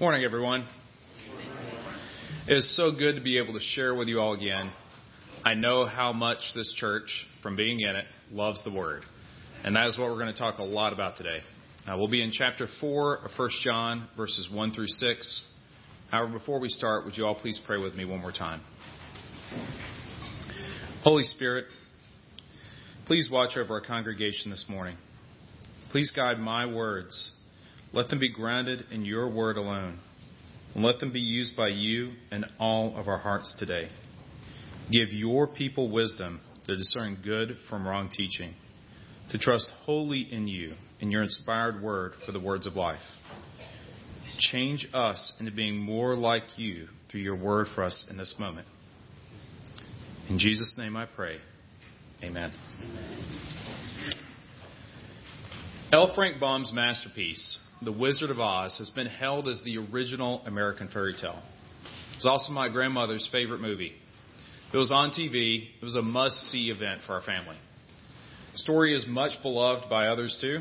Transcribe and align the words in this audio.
Morning, 0.00 0.24
everyone. 0.24 0.66
It 2.48 2.56
is 2.56 2.74
so 2.74 2.90
good 2.90 3.16
to 3.16 3.20
be 3.20 3.36
able 3.36 3.52
to 3.52 3.60
share 3.60 3.94
with 3.94 4.08
you 4.08 4.18
all 4.18 4.32
again. 4.32 4.72
I 5.44 5.52
know 5.52 5.84
how 5.84 6.14
much 6.14 6.38
this 6.54 6.72
church, 6.74 7.10
from 7.42 7.54
being 7.54 7.80
in 7.80 7.94
it, 7.94 8.06
loves 8.30 8.64
the 8.64 8.72
Word. 8.72 9.04
And 9.62 9.76
that 9.76 9.88
is 9.88 9.98
what 9.98 10.08
we're 10.08 10.18
going 10.18 10.32
to 10.32 10.38
talk 10.38 10.56
a 10.56 10.62
lot 10.62 10.94
about 10.94 11.18
today. 11.18 11.40
Uh, 11.86 11.98
we'll 11.98 12.08
be 12.08 12.22
in 12.22 12.30
chapter 12.32 12.66
4 12.80 13.26
of 13.26 13.30
1 13.36 13.50
John, 13.62 14.08
verses 14.16 14.48
1 14.50 14.72
through 14.72 14.86
6. 14.86 15.42
However, 16.10 16.32
before 16.32 16.60
we 16.60 16.70
start, 16.70 17.04
would 17.04 17.18
you 17.18 17.26
all 17.26 17.34
please 17.34 17.60
pray 17.66 17.76
with 17.76 17.94
me 17.94 18.06
one 18.06 18.22
more 18.22 18.32
time? 18.32 18.62
Holy 21.04 21.24
Spirit, 21.24 21.66
please 23.04 23.28
watch 23.30 23.50
over 23.58 23.74
our 23.74 23.82
congregation 23.82 24.50
this 24.50 24.64
morning. 24.66 24.96
Please 25.90 26.10
guide 26.10 26.38
my 26.38 26.64
words 26.64 27.32
let 27.92 28.08
them 28.08 28.18
be 28.18 28.32
grounded 28.32 28.84
in 28.90 29.04
your 29.04 29.28
word 29.28 29.56
alone. 29.56 29.98
And 30.74 30.84
let 30.84 31.00
them 31.00 31.12
be 31.12 31.20
used 31.20 31.56
by 31.56 31.68
you 31.68 32.12
and 32.30 32.46
all 32.58 32.96
of 32.96 33.08
our 33.08 33.18
hearts 33.18 33.56
today. 33.58 33.88
Give 34.90 35.08
your 35.10 35.46
people 35.48 35.90
wisdom 35.90 36.40
to 36.66 36.76
discern 36.76 37.18
good 37.24 37.56
from 37.68 37.86
wrong 37.86 38.08
teaching, 38.08 38.54
to 39.30 39.38
trust 39.38 39.70
wholly 39.84 40.28
in 40.30 40.46
you 40.46 40.74
and 41.00 41.10
your 41.10 41.22
inspired 41.22 41.82
word 41.82 42.12
for 42.24 42.32
the 42.32 42.40
words 42.40 42.66
of 42.66 42.74
life. 42.74 43.00
Change 44.38 44.86
us 44.94 45.32
into 45.40 45.52
being 45.52 45.76
more 45.78 46.14
like 46.14 46.56
you 46.56 46.86
through 47.10 47.20
your 47.20 47.36
word 47.36 47.66
for 47.74 47.82
us 47.82 48.06
in 48.08 48.16
this 48.16 48.36
moment. 48.38 48.66
In 50.28 50.38
Jesus' 50.38 50.76
name 50.78 50.96
I 50.96 51.06
pray. 51.06 51.38
Amen. 52.22 52.52
L. 55.92 56.12
Frank 56.14 56.38
Baum's 56.38 56.70
masterpiece, 56.72 57.58
the 57.82 57.92
Wizard 57.92 58.30
of 58.30 58.38
Oz 58.38 58.76
has 58.78 58.90
been 58.90 59.06
held 59.06 59.48
as 59.48 59.62
the 59.64 59.78
original 59.78 60.42
American 60.46 60.88
fairy 60.88 61.14
tale. 61.18 61.40
It's 62.14 62.26
also 62.26 62.52
my 62.52 62.68
grandmother's 62.68 63.26
favorite 63.32 63.60
movie. 63.60 63.92
It 64.72 64.76
was 64.76 64.92
on 64.92 65.10
TV, 65.10 65.68
it 65.80 65.84
was 65.84 65.96
a 65.96 66.02
must 66.02 66.36
see 66.50 66.70
event 66.70 67.00
for 67.06 67.14
our 67.14 67.22
family. 67.22 67.56
The 68.52 68.58
story 68.58 68.94
is 68.94 69.06
much 69.08 69.32
beloved 69.42 69.88
by 69.88 70.08
others 70.08 70.36
too, 70.40 70.58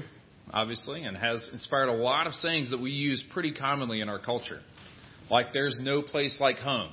obviously, 0.52 1.03
and 1.03 1.17
has 1.17 1.48
inspired 1.52 1.89
a 1.89 1.94
lot 1.94 2.26
of 2.26 2.34
sayings 2.34 2.72
that 2.72 2.80
we 2.80 2.92
use 2.92 3.23
pretty 3.33 3.54
commonly 3.54 4.00
in 4.00 4.08
our 4.08 4.20
culture. 4.20 4.61
Like, 5.30 5.48
there's 5.54 5.80
no 5.81 6.02
place 6.02 6.38
like 6.39 6.56
home, 6.56 6.92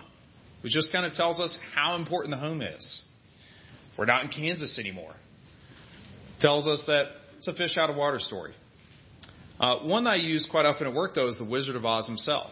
which 0.63 0.73
just 0.73 0.93
kind 0.93 1.07
of 1.07 1.13
tells 1.15 1.41
us 1.41 1.57
how 1.75 1.95
important 1.95 2.35
the 2.35 2.41
home 2.41 2.61
is. 2.61 3.03
We're 3.97 4.05
not 4.07 4.25
in 4.25 4.31
Kansas 4.31 4.79
anymore. 4.79 5.15
Tells 6.41 6.67
us 6.67 6.85
that 6.87 7.07
it's 7.39 7.49
a 7.49 7.55
fish 7.55 7.79
out 7.79 7.89
of 7.89 7.97
water 7.97 8.19
story. 8.19 8.53
Uh, 9.59 9.79
one 9.79 10.07
I 10.07 10.17
use 10.17 10.47
quite 10.51 10.67
often 10.67 10.87
at 10.87 10.93
work, 10.93 11.13
though, 11.15 11.29
is 11.29 11.39
the 11.39 11.45
Wizard 11.45 11.77
of 11.77 11.85
Oz 11.85 12.07
himself. 12.07 12.51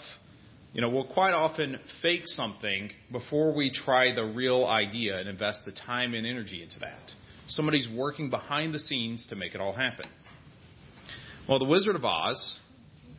You 0.73 0.81
know, 0.81 0.89
we'll 0.89 1.07
quite 1.07 1.35
often 1.35 1.79
fake 2.01 2.23
something 2.25 2.91
before 3.13 3.55
we 3.55 3.71
try 3.71 4.15
the 4.15 4.25
real 4.25 4.65
idea 4.65 5.19
and 5.19 5.29
invest 5.29 5.61
the 5.67 5.73
time 5.73 6.15
and 6.15 6.27
energy 6.27 6.63
into 6.63 6.81
that. 6.81 7.13
Somebody's 7.47 7.89
working 7.95 8.31
behind 8.31 8.75
the 8.75 8.79
scenes 8.79 9.27
to 9.29 9.37
make 9.37 9.55
it 9.55 9.61
all 9.61 9.75
happen. 9.75 10.07
Well, 11.47 11.59
the 11.59 11.67
Wizard 11.67 11.95
of 11.95 12.05
Oz 12.07 12.59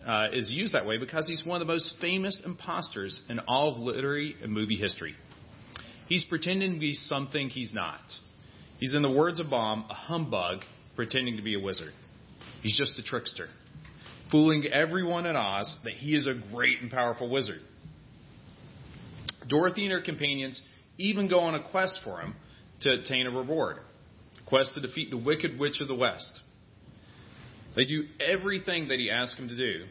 uh, 0.06 0.30
is 0.33 0.52
used 0.52 0.73
that 0.73 0.88
way 0.88 0.97
because 0.97 1.28
he's 1.30 1.45
one 1.45 1.61
of 1.61 1.66
the 1.66 1.72
most 1.72 1.94
famous 2.02 2.41
imposters 2.44 3.22
in 3.30 3.39
all 3.39 3.72
of 3.72 3.78
literary 3.78 4.36
and 4.41 4.52
movie 4.52 4.78
history. 4.78 5.16
He's 6.08 6.25
pretending 6.25 6.73
to 6.73 6.80
be 6.80 6.95
something 6.95 7.50
he's 7.50 7.73
not. 7.73 8.02
He's, 8.80 8.95
in 8.95 9.03
the 9.03 9.11
words 9.11 9.39
of 9.39 9.52
Baum, 9.52 9.86
a 9.89 9.94
humbug 9.94 10.61
pretending 10.95 11.38
to 11.38 11.44
be 11.44 11.53
a 11.56 11.59
wizard. 11.59 11.94
He's 12.61 12.78
just 12.78 12.97
a 13.00 13.03
trickster 13.03 13.47
fooling 14.31 14.66
everyone 14.66 15.26
in 15.26 15.36
Oz 15.36 15.78
that 15.84 15.94
he 15.94 16.16
is 16.16 16.28
a 16.28 16.52
great 16.52 16.81
and 16.81 16.91
powerful 16.91 17.30
wizard. 17.30 17.62
Dorothy 19.47 19.84
and 19.84 19.91
her 19.91 20.02
companions 20.02 20.62
even 20.97 21.30
go 21.30 21.40
on 21.41 21.56
a 21.56 21.69
quest 21.69 22.00
for 22.03 22.19
him 22.22 22.36
to 22.81 23.00
obtain 23.00 23.28
a 23.28 23.31
reward, 23.31 23.78
a 24.41 24.50
quest 24.50 24.74
to 24.75 24.81
defeat 24.81 25.12
the 25.12 25.18
wicked 25.18 25.59
witch 25.59 25.81
of 25.81 25.88
the 25.88 25.96
West. 25.96 26.41
They 27.75 27.86
do 27.86 28.06
everything 28.19 28.88
that 28.88 29.00
he 29.00 29.12
asks 29.12 29.38
them 29.38 29.50
to 29.50 29.58
do. 29.58 29.86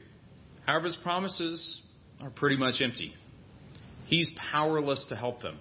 However, 0.66 0.86
his 0.86 0.96
promises 0.96 1.82
are 2.20 2.30
pretty 2.30 2.56
much 2.56 2.80
empty. 2.80 3.14
He's 4.06 4.32
powerless 4.52 5.06
to 5.10 5.16
help 5.16 5.42
them. 5.42 5.58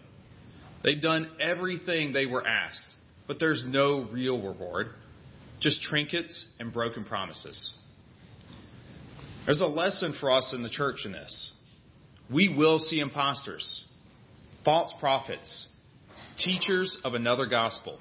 They've 0.84 1.02
done 1.02 1.30
everything 1.40 2.14
they 2.14 2.26
were 2.26 2.46
asked, 2.46 2.88
but 3.28 3.40
there's 3.40 3.64
no 3.66 4.08
real 4.12 4.42
reward, 4.42 4.88
just 5.60 5.82
trinkets 5.82 6.46
and 6.60 6.74
broken 6.74 7.06
promises. 7.06 7.74
There's 9.46 9.62
a 9.62 9.68
lesson 9.68 10.16
for 10.20 10.32
us 10.32 10.54
in 10.56 10.64
the 10.64 10.70
church 10.70 11.02
in 11.06 11.12
this. 11.12 11.52
We 12.32 12.56
will 12.56 12.80
see 12.80 13.00
imposters, 13.00 13.86
false 14.64 14.94
prophets, 15.00 15.68
teachers 16.38 17.00
of 17.04 17.14
another 17.14 17.46
gospel. 17.46 18.00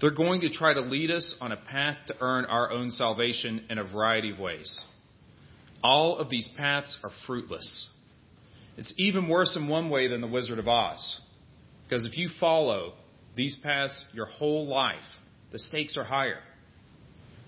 They're 0.00 0.10
going 0.10 0.40
to 0.40 0.50
try 0.50 0.74
to 0.74 0.80
lead 0.80 1.10
us 1.10 1.36
on 1.40 1.52
a 1.52 1.56
path 1.56 1.98
to 2.06 2.14
earn 2.20 2.46
our 2.46 2.70
own 2.72 2.90
salvation 2.90 3.66
in 3.68 3.78
a 3.78 3.84
variety 3.84 4.32
of 4.32 4.38
ways. 4.38 4.84
All 5.84 6.16
of 6.16 6.30
these 6.30 6.48
paths 6.56 6.98
are 7.04 7.10
fruitless. 7.26 7.88
It's 8.76 8.94
even 8.96 9.28
worse 9.28 9.54
in 9.56 9.68
one 9.68 9.90
way 9.90 10.08
than 10.08 10.22
the 10.22 10.26
Wizard 10.26 10.58
of 10.58 10.66
Oz. 10.66 11.20
Because 11.84 12.06
if 12.06 12.16
you 12.16 12.30
follow 12.40 12.94
these 13.36 13.58
paths 13.62 14.06
your 14.14 14.26
whole 14.26 14.66
life, 14.66 14.98
the 15.52 15.58
stakes 15.58 15.96
are 15.98 16.04
higher. 16.04 16.40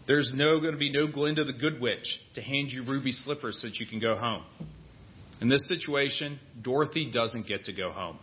There's 0.07 0.33
no 0.35 0.61
going 0.61 0.73
to 0.73 0.79
be 0.79 0.93
no 0.93 1.07
Glinda 1.07 1.45
the 1.45 1.53
Good 1.53 1.81
Witch 1.81 2.21
to 2.35 2.43
hand 2.43 2.71
you 2.71 2.85
ruby 2.85 3.13
slippers 3.13 3.61
so 3.61 3.69
that 3.69 3.77
you 3.77 3.87
can 3.87 4.01
go 4.01 4.17
home. 4.17 4.45
In 5.41 5.49
this 5.49 5.67
situation, 5.69 6.39
Dorothy 6.61 7.11
doesn't 7.11 7.47
get 7.47 7.65
to 7.65 7.73
go 7.73 7.91
home. 7.91 8.19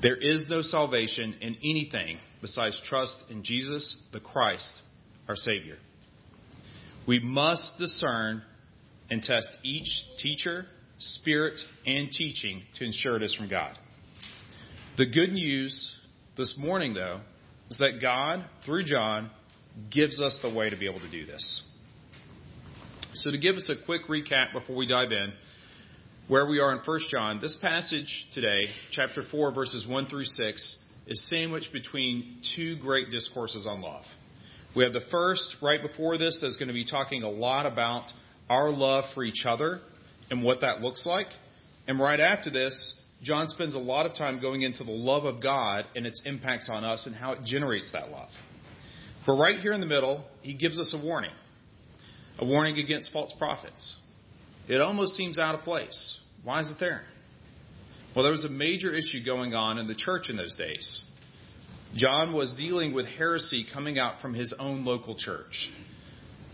There 0.00 0.16
is 0.16 0.46
no 0.48 0.62
salvation 0.62 1.34
in 1.40 1.56
anything 1.56 2.18
besides 2.40 2.80
trust 2.88 3.24
in 3.30 3.42
Jesus, 3.42 4.02
the 4.12 4.20
Christ, 4.20 4.82
our 5.28 5.36
Savior. 5.36 5.76
We 7.06 7.18
must 7.18 7.78
discern 7.78 8.42
and 9.10 9.22
test 9.22 9.48
each 9.64 9.88
teacher, 10.22 10.66
spirit, 10.98 11.54
and 11.86 12.10
teaching 12.10 12.62
to 12.76 12.84
ensure 12.84 13.16
it 13.16 13.22
is 13.22 13.34
from 13.34 13.48
God. 13.48 13.76
The 14.96 15.06
good 15.06 15.32
news 15.32 15.96
this 16.36 16.56
morning, 16.58 16.94
though, 16.94 17.20
is 17.70 17.78
that 17.78 18.00
God, 18.00 18.44
through 18.64 18.84
John, 18.84 19.30
gives 19.90 20.20
us 20.20 20.38
the 20.42 20.52
way 20.52 20.70
to 20.70 20.76
be 20.76 20.88
able 20.88 21.00
to 21.00 21.10
do 21.10 21.26
this. 21.26 21.62
So, 23.14 23.30
to 23.30 23.38
give 23.38 23.56
us 23.56 23.70
a 23.70 23.84
quick 23.84 24.02
recap 24.08 24.52
before 24.52 24.76
we 24.76 24.86
dive 24.86 25.12
in, 25.12 25.32
where 26.28 26.46
we 26.46 26.60
are 26.60 26.72
in 26.72 26.80
1 26.84 27.00
John, 27.10 27.40
this 27.40 27.56
passage 27.60 28.26
today, 28.34 28.66
chapter 28.90 29.22
4, 29.30 29.52
verses 29.52 29.86
1 29.88 30.06
through 30.06 30.26
6, 30.26 30.76
is 31.06 31.28
sandwiched 31.30 31.72
between 31.72 32.42
two 32.54 32.76
great 32.76 33.10
discourses 33.10 33.66
on 33.66 33.80
love. 33.80 34.04
We 34.76 34.84
have 34.84 34.92
the 34.92 35.04
first, 35.10 35.56
right 35.62 35.80
before 35.80 36.18
this, 36.18 36.38
that's 36.42 36.58
going 36.58 36.68
to 36.68 36.74
be 36.74 36.84
talking 36.84 37.22
a 37.22 37.30
lot 37.30 37.64
about 37.64 38.10
our 38.50 38.70
love 38.70 39.04
for 39.14 39.24
each 39.24 39.46
other 39.46 39.80
and 40.30 40.44
what 40.44 40.60
that 40.60 40.80
looks 40.80 41.06
like. 41.06 41.28
And 41.86 41.98
right 41.98 42.20
after 42.20 42.50
this, 42.50 43.02
John 43.22 43.48
spends 43.48 43.74
a 43.74 43.78
lot 43.78 44.04
of 44.04 44.14
time 44.14 44.40
going 44.40 44.62
into 44.62 44.84
the 44.84 44.92
love 44.92 45.24
of 45.24 45.42
God 45.42 45.86
and 45.96 46.06
its 46.06 46.22
impacts 46.24 46.68
on 46.70 46.84
us 46.84 47.06
and 47.06 47.16
how 47.16 47.32
it 47.32 47.40
generates 47.44 47.90
that 47.92 48.10
love. 48.10 48.28
But 49.28 49.34
right 49.34 49.60
here 49.60 49.74
in 49.74 49.80
the 49.80 49.86
middle, 49.86 50.24
he 50.40 50.54
gives 50.54 50.80
us 50.80 50.96
a 50.98 51.06
warning 51.06 51.32
a 52.38 52.46
warning 52.46 52.78
against 52.78 53.12
false 53.12 53.34
prophets. 53.36 53.96
It 54.68 54.80
almost 54.80 55.16
seems 55.16 55.38
out 55.38 55.54
of 55.54 55.62
place. 55.62 56.18
Why 56.44 56.60
is 56.60 56.70
it 56.70 56.78
there? 56.80 57.02
Well, 58.14 58.22
there 58.22 58.32
was 58.32 58.44
a 58.44 58.48
major 58.48 58.94
issue 58.94 59.22
going 59.26 59.54
on 59.54 59.76
in 59.76 59.86
the 59.86 59.94
church 59.94 60.30
in 60.30 60.36
those 60.36 60.56
days. 60.56 61.02
John 61.94 62.32
was 62.32 62.54
dealing 62.56 62.94
with 62.94 63.06
heresy 63.06 63.66
coming 63.70 63.98
out 63.98 64.22
from 64.22 64.32
his 64.32 64.54
own 64.58 64.86
local 64.86 65.14
church. 65.18 65.68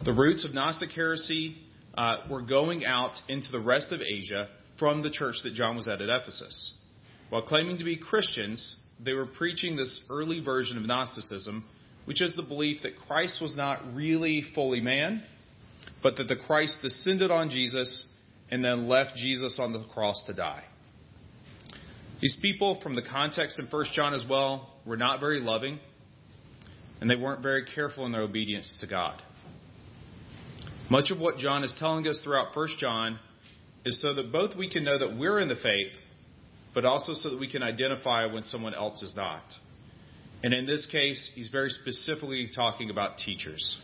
The 0.05 0.13
roots 0.13 0.45
of 0.45 0.53
Gnostic 0.53 0.91
heresy 0.91 1.57
uh, 1.97 2.17
were 2.29 2.43
going 2.43 2.85
out 2.85 3.13
into 3.29 3.53
the 3.53 3.61
rest 3.61 3.93
of 3.93 4.01
Asia 4.01 4.49
from 4.81 5.03
the 5.03 5.11
church 5.11 5.37
that 5.45 5.55
John 5.55 5.77
was 5.77 5.87
at 5.87 6.01
at 6.01 6.09
Ephesus. 6.09 6.75
While 7.29 7.43
claiming 7.43 7.79
to 7.79 7.85
be 7.85 7.97
Christians, 7.97 8.77
they 8.99 9.13
were 9.13 9.27
preaching 9.27 9.77
this 9.77 10.03
early 10.11 10.43
version 10.43 10.77
of 10.77 10.85
Gnosticism 10.85 11.69
which 12.05 12.21
is 12.21 12.35
the 12.37 12.43
belief 12.43 12.83
that 12.83 12.97
Christ 13.07 13.41
was 13.41 13.57
not 13.57 13.81
really 13.95 14.43
fully 14.55 14.81
man, 14.81 15.23
but 16.03 16.17
that 16.17 16.29
the 16.29 16.37
Christ 16.37 16.79
descended 16.83 17.31
on 17.31 17.49
Jesus 17.49 18.09
and 18.51 18.65
then 18.65 18.89
left 18.89 19.17
Jesus 19.17 19.59
on 19.61 19.73
the 19.73 19.85
cross 19.93 20.23
to 20.27 20.35
die. 20.35 20.65
These 22.21 22.39
people, 22.41 22.81
from 22.83 22.95
the 22.95 23.03
context 23.03 23.59
in 23.59 23.67
1 23.67 23.85
John 23.95 24.15
as 24.15 24.25
well, 24.29 24.75
were 24.87 24.97
not 24.97 25.21
very 25.21 25.41
loving, 25.41 25.79
and 27.01 27.11
they 27.11 27.17
weren't 27.17 27.43
very 27.43 27.65
careful 27.65 28.07
in 28.07 28.13
their 28.13 28.23
obedience 28.23 28.79
to 28.81 28.87
God. 28.87 29.21
Much 30.91 31.11
of 31.11 31.19
what 31.19 31.39
John 31.39 31.65
is 31.65 31.75
telling 31.79 32.07
us 32.07 32.21
throughout 32.23 32.55
1 32.55 32.69
John 32.79 33.19
is 33.85 34.01
so 34.01 34.15
that 34.15 34.31
both 34.31 34.57
we 34.57 34.71
can 34.71 34.85
know 34.85 34.99
that 34.99 35.17
we're 35.17 35.41
in 35.41 35.49
the 35.49 35.57
faith, 35.57 35.93
but 36.75 36.85
also 36.85 37.13
so 37.15 37.31
that 37.31 37.41
we 37.41 37.51
can 37.51 37.63
identify 37.63 38.27
when 38.27 38.43
someone 38.43 38.75
else 38.75 39.03
is 39.03 39.17
not. 39.17 39.43
And 40.45 40.53
in 40.53 40.67
this 40.67 40.87
case, 40.93 41.33
he's 41.35 41.49
very 41.49 41.71
specifically 41.71 42.51
talking 42.55 42.91
about 42.91 43.17
teachers. 43.17 43.81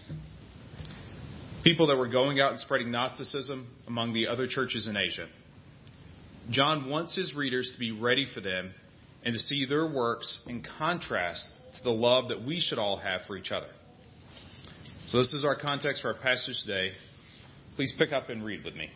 people 1.65 1.87
that 1.87 1.97
were 1.97 2.09
going 2.09 2.39
out 2.39 2.51
and 2.51 2.61
spreading 2.61 2.91
Gnosticism 2.91 3.67
among 3.87 4.13
the 4.13 4.27
other 4.27 4.47
churches 4.47 4.87
in 4.87 4.95
Asia. 4.95 5.27
John 6.51 6.91
wants 6.91 7.17
his 7.17 7.35
readers 7.35 7.73
to 7.73 7.79
be 7.79 7.93
ready 7.93 8.27
for 8.35 8.43
them 8.43 8.73
and 9.25 9.33
to 9.33 9.39
see 9.39 9.65
their 9.65 9.87
works 9.87 10.43
in 10.49 10.63
contrast 10.79 11.51
to 11.79 11.83
the 11.83 11.91
love 11.91 12.29
that 12.29 12.45
we 12.45 12.61
should 12.61 12.79
all 12.79 12.99
have 12.99 13.23
for 13.27 13.39
each 13.39 13.53
other. 13.53 13.69
So, 15.07 15.17
this 15.17 15.33
is 15.33 15.43
our 15.43 15.57
context 15.59 16.03
for 16.03 16.09
our 16.09 16.21
passage 16.21 16.57
today. 16.67 16.93
Please 17.75 17.95
pick 17.99 18.13
up 18.13 18.29
and 18.29 18.45
read 18.45 18.65
with 18.67 18.75
me. 18.75 18.91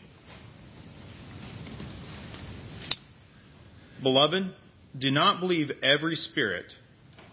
Beloved, 4.03 4.55
do 4.99 5.11
not 5.11 5.41
believe 5.41 5.71
every 5.83 6.17
spirit, 6.17 6.67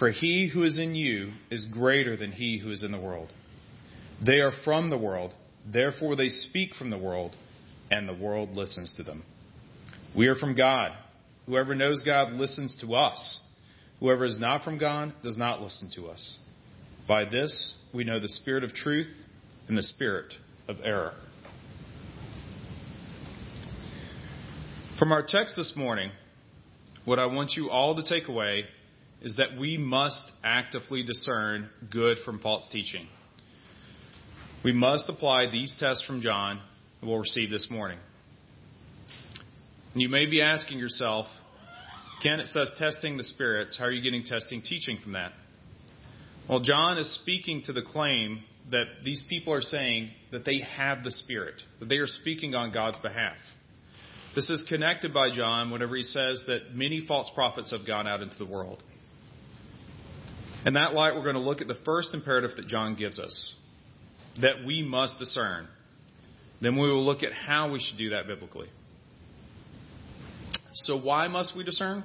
For 0.00 0.10
he 0.10 0.48
who 0.48 0.64
is 0.64 0.78
in 0.78 0.94
you 0.94 1.32
is 1.50 1.66
greater 1.66 2.16
than 2.16 2.32
he 2.32 2.56
who 2.56 2.70
is 2.70 2.82
in 2.82 2.90
the 2.90 2.98
world. 2.98 3.30
They 4.24 4.40
are 4.40 4.52
from 4.64 4.88
the 4.88 4.96
world, 4.96 5.34
therefore 5.70 6.16
they 6.16 6.30
speak 6.30 6.74
from 6.74 6.88
the 6.88 6.96
world, 6.96 7.36
and 7.90 8.08
the 8.08 8.14
world 8.14 8.56
listens 8.56 8.94
to 8.96 9.02
them. 9.02 9.22
We 10.16 10.28
are 10.28 10.34
from 10.34 10.56
God. 10.56 10.92
Whoever 11.44 11.74
knows 11.74 12.02
God 12.02 12.32
listens 12.32 12.78
to 12.80 12.94
us. 12.94 13.42
Whoever 14.00 14.24
is 14.24 14.40
not 14.40 14.64
from 14.64 14.78
God 14.78 15.12
does 15.22 15.36
not 15.36 15.60
listen 15.60 15.90
to 15.96 16.06
us. 16.06 16.38
By 17.06 17.26
this 17.26 17.76
we 17.92 18.04
know 18.04 18.18
the 18.18 18.28
spirit 18.28 18.64
of 18.64 18.72
truth 18.72 19.12
and 19.68 19.76
the 19.76 19.82
spirit 19.82 20.32
of 20.66 20.78
error. 20.82 21.12
From 24.98 25.12
our 25.12 25.24
text 25.28 25.56
this 25.56 25.74
morning, 25.76 26.10
what 27.04 27.18
I 27.18 27.26
want 27.26 27.52
you 27.54 27.68
all 27.68 27.96
to 27.96 28.02
take 28.02 28.28
away 28.28 28.64
is 29.22 29.36
that 29.36 29.58
we 29.58 29.76
must 29.76 30.22
actively 30.42 31.02
discern 31.02 31.68
good 31.90 32.18
from 32.24 32.38
false 32.38 32.68
teaching. 32.72 33.06
We 34.64 34.72
must 34.72 35.08
apply 35.08 35.50
these 35.50 35.76
tests 35.78 36.04
from 36.06 36.20
John 36.20 36.60
that 37.00 37.06
we'll 37.06 37.18
receive 37.18 37.50
this 37.50 37.68
morning. 37.70 37.98
And 39.92 40.02
you 40.02 40.08
may 40.08 40.26
be 40.26 40.42
asking 40.42 40.78
yourself, 40.78 41.26
Ken, 42.22 42.40
it 42.40 42.46
says 42.46 42.72
testing 42.78 43.16
the 43.16 43.24
spirits. 43.24 43.76
How 43.78 43.86
are 43.86 43.92
you 43.92 44.02
getting 44.02 44.24
testing 44.24 44.62
teaching 44.62 44.98
from 45.02 45.12
that? 45.12 45.32
Well, 46.48 46.60
John 46.60 46.98
is 46.98 47.12
speaking 47.22 47.62
to 47.66 47.72
the 47.72 47.82
claim 47.82 48.42
that 48.70 48.86
these 49.04 49.22
people 49.28 49.52
are 49.52 49.60
saying 49.60 50.10
that 50.32 50.44
they 50.44 50.60
have 50.76 51.02
the 51.02 51.10
Spirit, 51.10 51.54
that 51.80 51.88
they 51.88 51.96
are 51.96 52.06
speaking 52.06 52.54
on 52.54 52.72
God's 52.72 52.98
behalf. 52.98 53.36
This 54.34 54.48
is 54.48 54.64
connected 54.68 55.12
by 55.12 55.30
John 55.30 55.70
whenever 55.70 55.96
he 55.96 56.02
says 56.02 56.44
that 56.46 56.74
many 56.74 57.04
false 57.06 57.30
prophets 57.34 57.72
have 57.72 57.86
gone 57.86 58.06
out 58.06 58.22
into 58.22 58.36
the 58.38 58.46
world. 58.46 58.82
In 60.66 60.74
that 60.74 60.92
light, 60.92 61.14
we're 61.14 61.22
going 61.22 61.34
to 61.34 61.40
look 61.40 61.60
at 61.60 61.68
the 61.68 61.78
first 61.84 62.12
imperative 62.12 62.50
that 62.56 62.66
John 62.66 62.94
gives 62.94 63.18
us 63.18 63.54
that 64.40 64.64
we 64.66 64.82
must 64.82 65.18
discern. 65.18 65.66
Then 66.60 66.74
we 66.74 66.88
will 66.88 67.04
look 67.04 67.22
at 67.22 67.32
how 67.32 67.70
we 67.72 67.80
should 67.80 67.98
do 67.98 68.10
that 68.10 68.26
biblically. 68.26 68.68
So, 70.72 71.00
why 71.00 71.28
must 71.28 71.56
we 71.56 71.64
discern? 71.64 72.04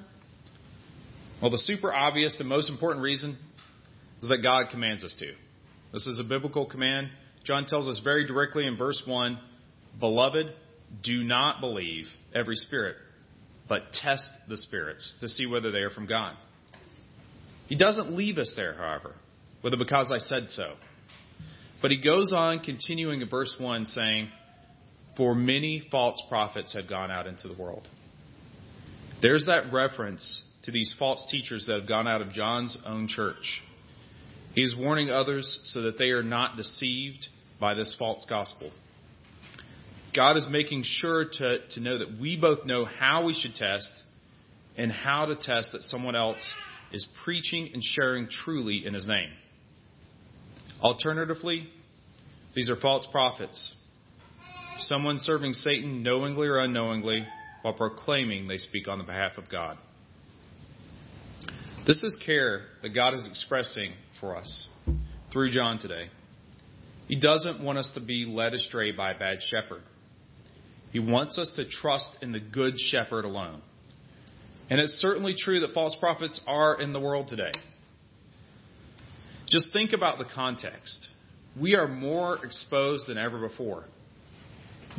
Well, 1.42 1.52
the 1.52 1.58
super 1.58 1.94
obvious 1.94 2.40
and 2.40 2.48
most 2.48 2.70
important 2.70 3.04
reason 3.04 3.38
is 4.22 4.30
that 4.30 4.38
God 4.42 4.70
commands 4.72 5.04
us 5.04 5.16
to. 5.20 5.34
This 5.92 6.08
is 6.08 6.20
a 6.20 6.28
biblical 6.28 6.66
command. 6.66 7.10
John 7.44 7.66
tells 7.68 7.88
us 7.88 8.00
very 8.04 8.26
directly 8.26 8.66
in 8.66 8.78
verse 8.78 9.02
1 9.06 9.38
Beloved, 10.00 10.48
do 11.04 11.24
not 11.24 11.62
believe 11.62 12.06
every 12.34 12.56
spirit, 12.56 12.96
but 13.68 13.94
test 13.94 14.30
the 14.48 14.58
spirits 14.58 15.16
to 15.22 15.30
see 15.30 15.46
whether 15.46 15.72
they 15.72 15.80
are 15.80 15.90
from 15.90 16.08
God. 16.08 16.36
He 17.68 17.76
doesn't 17.76 18.16
leave 18.16 18.38
us 18.38 18.54
there, 18.56 18.76
however, 18.76 19.16
with 19.64 19.74
a 19.74 19.78
because 19.78 20.12
I 20.14 20.20
said 20.20 20.50
so. 20.50 20.74
But 21.82 21.92
he 21.92 22.02
goes 22.02 22.34
on, 22.34 22.60
continuing 22.60 23.22
in 23.22 23.30
verse 23.30 23.56
1, 23.60 23.86
saying, 23.86 24.30
For 25.18 25.36
many 25.36 25.88
false 25.92 26.22
prophets 26.30 26.74
have 26.74 26.90
gone 26.90 27.12
out 27.12 27.28
into 27.28 27.48
the 27.48 27.56
world. 27.56 27.88
There's 29.22 29.46
that 29.46 29.72
reference 29.74 30.44
to 30.64 30.72
these 30.72 30.96
false 30.98 31.28
teachers 31.32 31.66
that 31.68 31.80
have 31.80 31.88
gone 31.88 32.08
out 32.08 32.22
of 32.22 32.32
John's 32.32 32.78
own 32.86 33.08
church. 33.08 33.62
He 34.54 34.62
is 34.62 34.76
warning 34.78 35.10
others 35.10 35.62
so 35.66 35.84
that 35.84 35.98
they 35.98 36.12
are 36.12 36.24
not 36.24 36.58
deceived 36.58 37.28
by 37.60 37.74
this 37.74 37.96
false 37.98 38.26
gospel. 38.28 38.72
God 40.16 40.38
is 40.38 40.48
making 40.50 40.84
sure 40.86 41.26
to, 41.26 41.68
to 41.72 41.80
know 41.82 42.00
that 42.00 42.18
we 42.20 42.38
both 42.38 42.66
know 42.66 42.86
how 42.86 43.26
we 43.26 43.34
should 43.34 43.54
test 43.54 43.92
and 44.78 44.92
how 44.92 45.26
to 45.26 45.36
test 45.36 45.72
that 45.74 45.84
someone 45.84 46.16
else 46.16 46.54
is 46.96 47.06
preaching 47.26 47.72
and 47.74 47.84
sharing 47.84 48.28
truly 48.30 48.86
in 48.86 48.94
his 48.94 49.06
name. 49.06 49.30
Alternatively, 50.82 51.68
these 52.56 52.70
are 52.70 52.78
false 52.78 53.06
prophets. 53.12 53.76
Someone 54.78 55.18
serving 55.20 55.52
Satan 55.54 56.04
knowingly 56.04 56.48
or 56.48 56.58
unknowingly 56.58 57.28
while 57.64 57.74
proclaiming 57.74 58.48
they 58.48 58.58
speak 58.58 58.88
on 58.88 58.98
the 58.98 59.04
behalf 59.04 59.38
of 59.38 59.50
God. 59.52 59.78
This 61.86 62.02
is 62.02 62.22
care 62.26 62.62
that 62.82 62.96
God 62.96 63.14
is 63.14 63.28
expressing 63.30 63.92
for 64.22 64.38
us 64.38 64.68
through 65.34 65.52
John 65.52 65.80
today. 65.80 66.10
He 67.10 67.20
doesn't 67.20 67.62
want 67.62 67.78
us 67.78 67.92
to 67.96 68.06
be 68.06 68.26
led 68.26 68.54
astray 68.54 68.94
by 68.94 69.12
a 69.12 69.20
bad 69.20 69.40
shepherd. 69.42 69.84
He 70.94 71.00
wants 71.00 71.38
us 71.38 71.52
to 71.58 71.68
trust 71.68 72.20
in 72.22 72.32
the 72.32 72.40
good 72.40 72.80
shepherd 72.80 73.26
alone. 73.26 73.62
And 74.70 74.80
it's 74.80 74.94
certainly 74.94 75.36
true 75.38 75.60
that 75.60 75.74
false 75.74 75.96
prophets 76.00 76.42
are 76.48 76.82
in 76.82 76.94
the 76.94 77.00
world 77.00 77.28
today. 77.28 77.52
Just 79.48 79.72
think 79.72 79.94
about 79.94 80.18
the 80.18 80.26
context. 80.26 81.08
We 81.60 81.76
are 81.76 81.88
more 81.88 82.44
exposed 82.44 83.08
than 83.08 83.18
ever 83.18 83.48
before. 83.48 83.86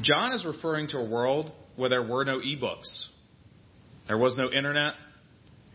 John 0.02 0.32
is 0.32 0.44
referring 0.44 0.88
to 0.88 0.98
a 0.98 1.08
world 1.08 1.50
where 1.74 1.90
there 1.90 2.02
were 2.02 2.24
no 2.24 2.40
e-books. 2.40 3.10
There 4.06 4.18
was 4.18 4.38
no 4.38 4.50
internet. 4.50 4.94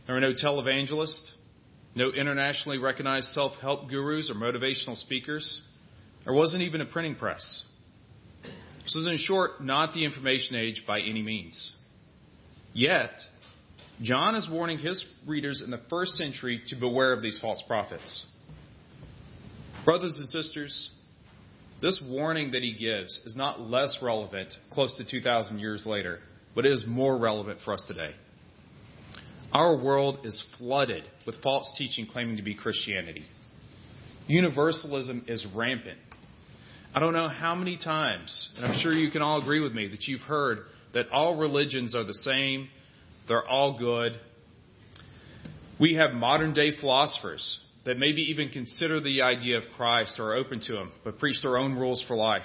There 0.06 0.16
were 0.16 0.22
no 0.22 0.34
televangelists, 0.34 1.30
no 1.96 2.12
internationally 2.12 2.78
recognized 2.78 3.28
self-help 3.28 3.90
gurus 3.90 4.32
or 4.32 4.36
motivational 4.36 4.98
speakers. 4.98 5.62
There 6.24 6.34
wasn't 6.34 6.64
even 6.64 6.82
a 6.82 6.86
printing 6.86 7.16
press. 7.16 7.66
This 8.84 8.96
is, 8.96 9.08
in 9.08 9.18
short, 9.18 9.64
not 9.64 9.94
the 9.94 10.06
information 10.06 10.56
age 10.56 10.84
by 10.88 11.00
any 11.00 11.22
means. 11.22 11.76
Yet, 12.74 13.12
John 14.02 14.36
is 14.36 14.50
warning 14.50 14.80
his 14.80 15.06
readers 15.28 15.62
in 15.64 15.72
the 15.72 15.82
first 15.90 16.14
century 16.14 16.62
to 16.68 16.76
beware 16.76 17.14
of 17.14 17.22
these 17.22 17.38
false 17.40 17.64
prophets. 17.68 18.26
Brothers 19.86 20.18
and 20.20 20.28
sisters, 20.30 20.92
this 21.82 22.04
warning 22.08 22.52
that 22.52 22.62
he 22.62 22.74
gives 22.74 23.18
is 23.26 23.36
not 23.36 23.60
less 23.60 24.00
relevant 24.02 24.54
close 24.72 24.96
to 24.98 25.10
2,000 25.10 25.60
years 25.60 25.86
later, 25.86 26.20
but 26.56 26.66
it 26.66 26.72
is 26.72 26.86
more 26.88 27.18
relevant 27.18 27.60
for 27.66 27.74
us 27.74 27.84
today. 27.88 28.14
Our 29.52 29.76
world 29.76 30.20
is 30.24 30.46
flooded 30.58 31.04
with 31.26 31.42
false 31.42 31.74
teaching 31.78 32.06
claiming 32.06 32.38
to 32.38 32.44
be 32.44 32.56
Christianity. 32.56 33.26
Universalism 34.28 35.26
is 35.28 35.46
rampant. 35.54 35.98
I 36.94 37.00
don't 37.00 37.14
know 37.14 37.28
how 37.28 37.56
many 37.56 37.78
times, 37.78 38.54
and 38.56 38.66
I'm 38.66 38.80
sure 38.80 38.94
you 38.94 39.12
can 39.12 39.22
all 39.22 39.42
agree 39.42 39.60
with 39.60 39.74
me, 39.74 39.88
that 39.88 40.08
you've 40.08 40.22
heard 40.22 40.60
that 40.94 41.10
all 41.12 41.38
religions 41.38 41.96
are 41.96 42.04
the 42.04 42.14
same, 42.14 42.68
they're 43.32 43.48
all 43.48 43.80
good. 43.80 44.20
We 45.80 45.96
have 45.96 46.12
modern 46.12 46.54
day 46.54 46.76
philosophers 46.78 47.62
that 47.86 47.98
maybe 47.98 48.24
even 48.24 48.50
consider 48.50 49.00
the 49.00 49.22
idea 49.22 49.58
of 49.58 49.64
Christ 49.78 50.20
or 50.20 50.34
are 50.34 50.36
open 50.36 50.60
to 50.68 50.76
him, 50.76 50.92
but 51.06 51.18
preach 51.18 51.42
their 51.42 51.58
own 51.58 51.76
rules 51.76 52.04
for 52.10 52.18
life. 52.18 52.44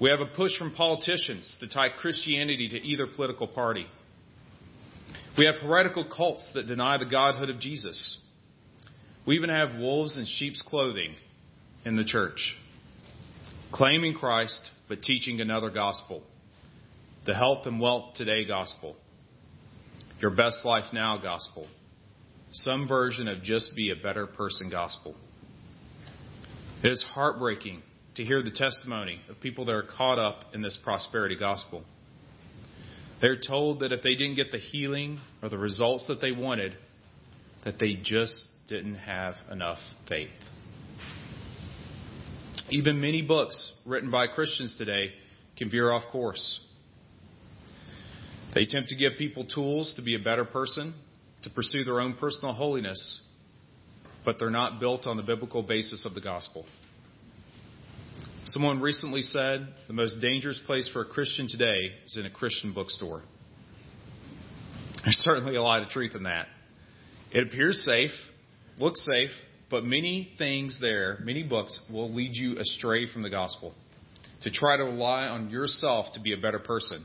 We 0.00 0.10
have 0.10 0.20
a 0.20 0.26
push 0.26 0.56
from 0.56 0.76
politicians 0.76 1.56
to 1.58 1.68
tie 1.68 1.88
Christianity 1.88 2.68
to 2.68 2.78
either 2.78 3.08
political 3.08 3.48
party. 3.48 3.86
We 5.36 5.46
have 5.46 5.56
heretical 5.56 6.08
cults 6.08 6.48
that 6.54 6.68
deny 6.68 6.96
the 6.96 7.06
godhood 7.06 7.50
of 7.50 7.58
Jesus. 7.58 8.24
We 9.26 9.34
even 9.34 9.50
have 9.50 9.76
wolves 9.76 10.16
in 10.18 10.26
sheep's 10.26 10.62
clothing 10.62 11.16
in 11.84 11.96
the 11.96 12.04
church, 12.04 12.56
claiming 13.72 14.14
Christ 14.14 14.70
but 14.88 15.02
teaching 15.02 15.40
another 15.40 15.70
gospel, 15.70 16.22
the 17.26 17.34
health 17.34 17.66
and 17.66 17.80
wealth 17.80 18.14
today 18.14 18.44
gospel, 18.46 18.94
your 20.20 20.30
best 20.30 20.64
life 20.64 20.92
now 20.92 21.18
gospel 21.18 21.66
some 22.52 22.88
version 22.88 23.28
of 23.28 23.42
just 23.42 23.74
be 23.76 23.90
a 23.90 23.96
better 23.96 24.26
person 24.26 24.70
gospel. 24.70 25.14
It 26.82 26.88
is 26.88 27.04
heartbreaking 27.12 27.82
to 28.16 28.24
hear 28.24 28.42
the 28.42 28.50
testimony 28.50 29.20
of 29.28 29.40
people 29.40 29.64
that 29.66 29.72
are 29.72 29.86
caught 29.96 30.18
up 30.18 30.44
in 30.54 30.62
this 30.62 30.78
prosperity 30.82 31.36
gospel. 31.36 31.84
They're 33.20 33.38
told 33.38 33.80
that 33.80 33.92
if 33.92 34.02
they 34.02 34.14
didn't 34.14 34.36
get 34.36 34.50
the 34.50 34.58
healing 34.58 35.18
or 35.42 35.48
the 35.48 35.58
results 35.58 36.06
that 36.08 36.20
they 36.20 36.32
wanted, 36.32 36.76
that 37.64 37.78
they 37.78 37.94
just 38.02 38.48
didn't 38.68 38.94
have 38.96 39.34
enough 39.50 39.78
faith. 40.08 40.30
Even 42.70 43.00
many 43.00 43.22
books 43.22 43.74
written 43.86 44.10
by 44.10 44.26
Christians 44.26 44.76
today 44.76 45.12
can 45.56 45.70
veer 45.70 45.90
off 45.90 46.04
course. 46.12 46.64
They 48.54 48.62
attempt 48.62 48.88
to 48.88 48.96
give 48.96 49.12
people 49.18 49.44
tools 49.44 49.94
to 49.96 50.02
be 50.02 50.14
a 50.14 50.18
better 50.18 50.44
person, 50.44 50.94
to 51.42 51.50
pursue 51.50 51.84
their 51.84 52.00
own 52.00 52.14
personal 52.14 52.54
holiness, 52.54 53.22
but 54.24 54.38
they're 54.38 54.50
not 54.50 54.80
built 54.80 55.06
on 55.06 55.16
the 55.16 55.22
biblical 55.22 55.62
basis 55.62 56.04
of 56.04 56.14
the 56.14 56.20
gospel. 56.20 56.66
Someone 58.44 58.80
recently 58.80 59.20
said 59.20 59.68
the 59.86 59.92
most 59.92 60.20
dangerous 60.20 60.60
place 60.64 60.88
for 60.92 61.02
a 61.02 61.04
Christian 61.04 61.48
today 61.48 61.92
is 62.06 62.16
in 62.16 62.24
a 62.24 62.30
Christian 62.30 62.72
bookstore. 62.72 63.22
There's 65.04 65.18
certainly 65.18 65.56
a 65.56 65.62
lot 65.62 65.82
of 65.82 65.90
truth 65.90 66.14
in 66.14 66.22
that. 66.22 66.46
It 67.30 67.46
appears 67.46 67.84
safe, 67.84 68.10
looks 68.78 69.04
safe, 69.04 69.30
but 69.70 69.84
many 69.84 70.32
things 70.38 70.78
there, 70.80 71.18
many 71.22 71.42
books, 71.42 71.78
will 71.92 72.10
lead 72.10 72.34
you 72.34 72.58
astray 72.58 73.06
from 73.12 73.22
the 73.22 73.30
gospel. 73.30 73.74
To 74.42 74.50
try 74.50 74.78
to 74.78 74.84
rely 74.84 75.24
on 75.24 75.50
yourself 75.50 76.06
to 76.14 76.20
be 76.20 76.32
a 76.32 76.38
better 76.38 76.58
person. 76.58 77.04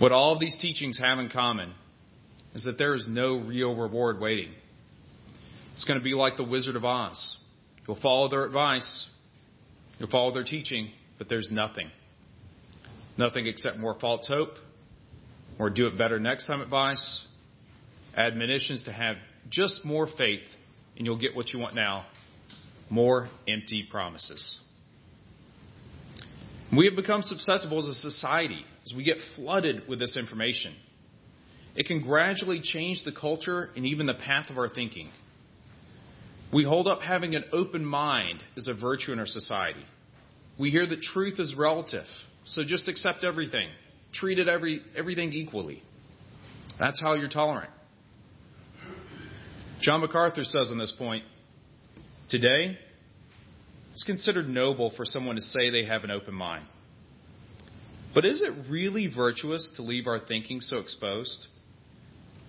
What 0.00 0.12
all 0.12 0.32
of 0.32 0.40
these 0.40 0.56
teachings 0.60 0.98
have 0.98 1.18
in 1.18 1.28
common 1.28 1.74
is 2.54 2.64
that 2.64 2.78
there 2.78 2.94
is 2.94 3.06
no 3.08 3.36
real 3.36 3.76
reward 3.76 4.18
waiting. 4.18 4.50
It's 5.74 5.84
going 5.84 6.00
to 6.00 6.02
be 6.02 6.14
like 6.14 6.36
the 6.36 6.44
Wizard 6.44 6.74
of 6.74 6.84
Oz. 6.84 7.36
You'll 7.86 8.00
follow 8.00 8.28
their 8.28 8.44
advice, 8.44 9.10
You'll 10.00 10.08
follow 10.08 10.32
their 10.32 10.44
teaching, 10.44 10.90
but 11.18 11.28
there's 11.28 11.50
nothing. 11.52 11.90
Nothing 13.18 13.46
except 13.46 13.76
more 13.76 13.98
false 14.00 14.26
hope, 14.26 14.54
more 15.58 15.68
do 15.68 15.86
it 15.86 15.98
better 15.98 16.18
next 16.18 16.46
time 16.46 16.62
advice, 16.62 17.26
admonitions 18.16 18.84
to 18.84 18.92
have 18.92 19.16
just 19.50 19.84
more 19.84 20.08
faith, 20.16 20.40
and 20.96 21.04
you'll 21.04 21.18
get 21.18 21.36
what 21.36 21.50
you 21.52 21.60
want 21.60 21.74
now 21.74 22.06
more 22.88 23.28
empty 23.46 23.86
promises. 23.88 24.58
We 26.76 26.86
have 26.86 26.94
become 26.94 27.22
susceptible 27.22 27.80
as 27.80 27.88
a 27.88 27.94
society 27.94 28.64
as 28.84 28.94
we 28.96 29.02
get 29.02 29.16
flooded 29.34 29.88
with 29.88 29.98
this 29.98 30.16
information. 30.16 30.74
It 31.74 31.86
can 31.86 32.00
gradually 32.00 32.60
change 32.62 33.02
the 33.04 33.12
culture 33.12 33.70
and 33.74 33.86
even 33.86 34.06
the 34.06 34.14
path 34.14 34.50
of 34.50 34.58
our 34.58 34.68
thinking. 34.68 35.10
We 36.52 36.64
hold 36.64 36.86
up 36.86 37.00
having 37.00 37.34
an 37.34 37.44
open 37.52 37.84
mind 37.84 38.42
as 38.56 38.66
a 38.68 38.74
virtue 38.74 39.12
in 39.12 39.18
our 39.18 39.26
society. 39.26 39.84
We 40.58 40.70
hear 40.70 40.86
that 40.86 41.00
truth 41.00 41.38
is 41.38 41.54
relative, 41.56 42.06
so 42.44 42.62
just 42.64 42.88
accept 42.88 43.24
everything. 43.24 43.68
Treat 44.12 44.38
it 44.38 44.48
every, 44.48 44.82
everything 44.96 45.32
equally. 45.32 45.82
That's 46.78 47.00
how 47.00 47.14
you're 47.14 47.28
tolerant. 47.28 47.70
John 49.80 50.00
MacArthur 50.00 50.44
says 50.44 50.70
on 50.70 50.78
this 50.78 50.92
point 50.98 51.24
today, 52.28 52.78
it's 54.00 54.06
considered 54.06 54.48
noble 54.48 54.90
for 54.96 55.04
someone 55.04 55.36
to 55.36 55.42
say 55.42 55.68
they 55.68 55.84
have 55.84 56.04
an 56.04 56.10
open 56.10 56.32
mind. 56.32 56.64
But 58.14 58.24
is 58.24 58.40
it 58.40 58.70
really 58.70 59.08
virtuous 59.14 59.74
to 59.76 59.82
leave 59.82 60.06
our 60.06 60.18
thinking 60.18 60.62
so 60.62 60.78
exposed? 60.78 61.48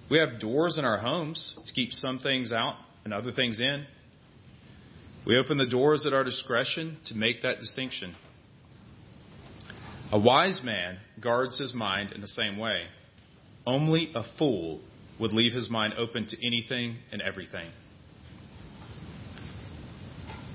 We 0.10 0.18
have 0.20 0.40
doors 0.40 0.78
in 0.78 0.86
our 0.86 0.98
homes 0.98 1.60
to 1.68 1.74
keep 1.74 1.92
some 1.92 2.20
things 2.20 2.54
out 2.54 2.76
and 3.04 3.14
other 3.14 3.34
things 3.34 3.60
in. 3.60 3.86
We 5.28 5.38
open 5.38 5.58
the 5.58 5.66
doors 5.66 6.06
at 6.06 6.14
our 6.14 6.24
discretion 6.24 6.98
to 7.08 7.16
make 7.16 7.42
that 7.42 7.60
distinction. 7.60 8.16
A 10.14 10.20
wise 10.20 10.62
man 10.64 11.00
guards 11.20 11.60
his 11.60 11.74
mind 11.74 12.14
in 12.14 12.22
the 12.22 12.30
same 12.30 12.58
way. 12.58 12.84
Only 13.68 14.14
a 14.16 14.24
fool 14.40 14.80
would 15.20 15.34
leave 15.34 15.52
his 15.52 15.70
mind 15.70 15.96
open 15.98 16.28
to 16.28 16.48
anything 16.48 17.00
and 17.12 17.22
everything. 17.22 17.70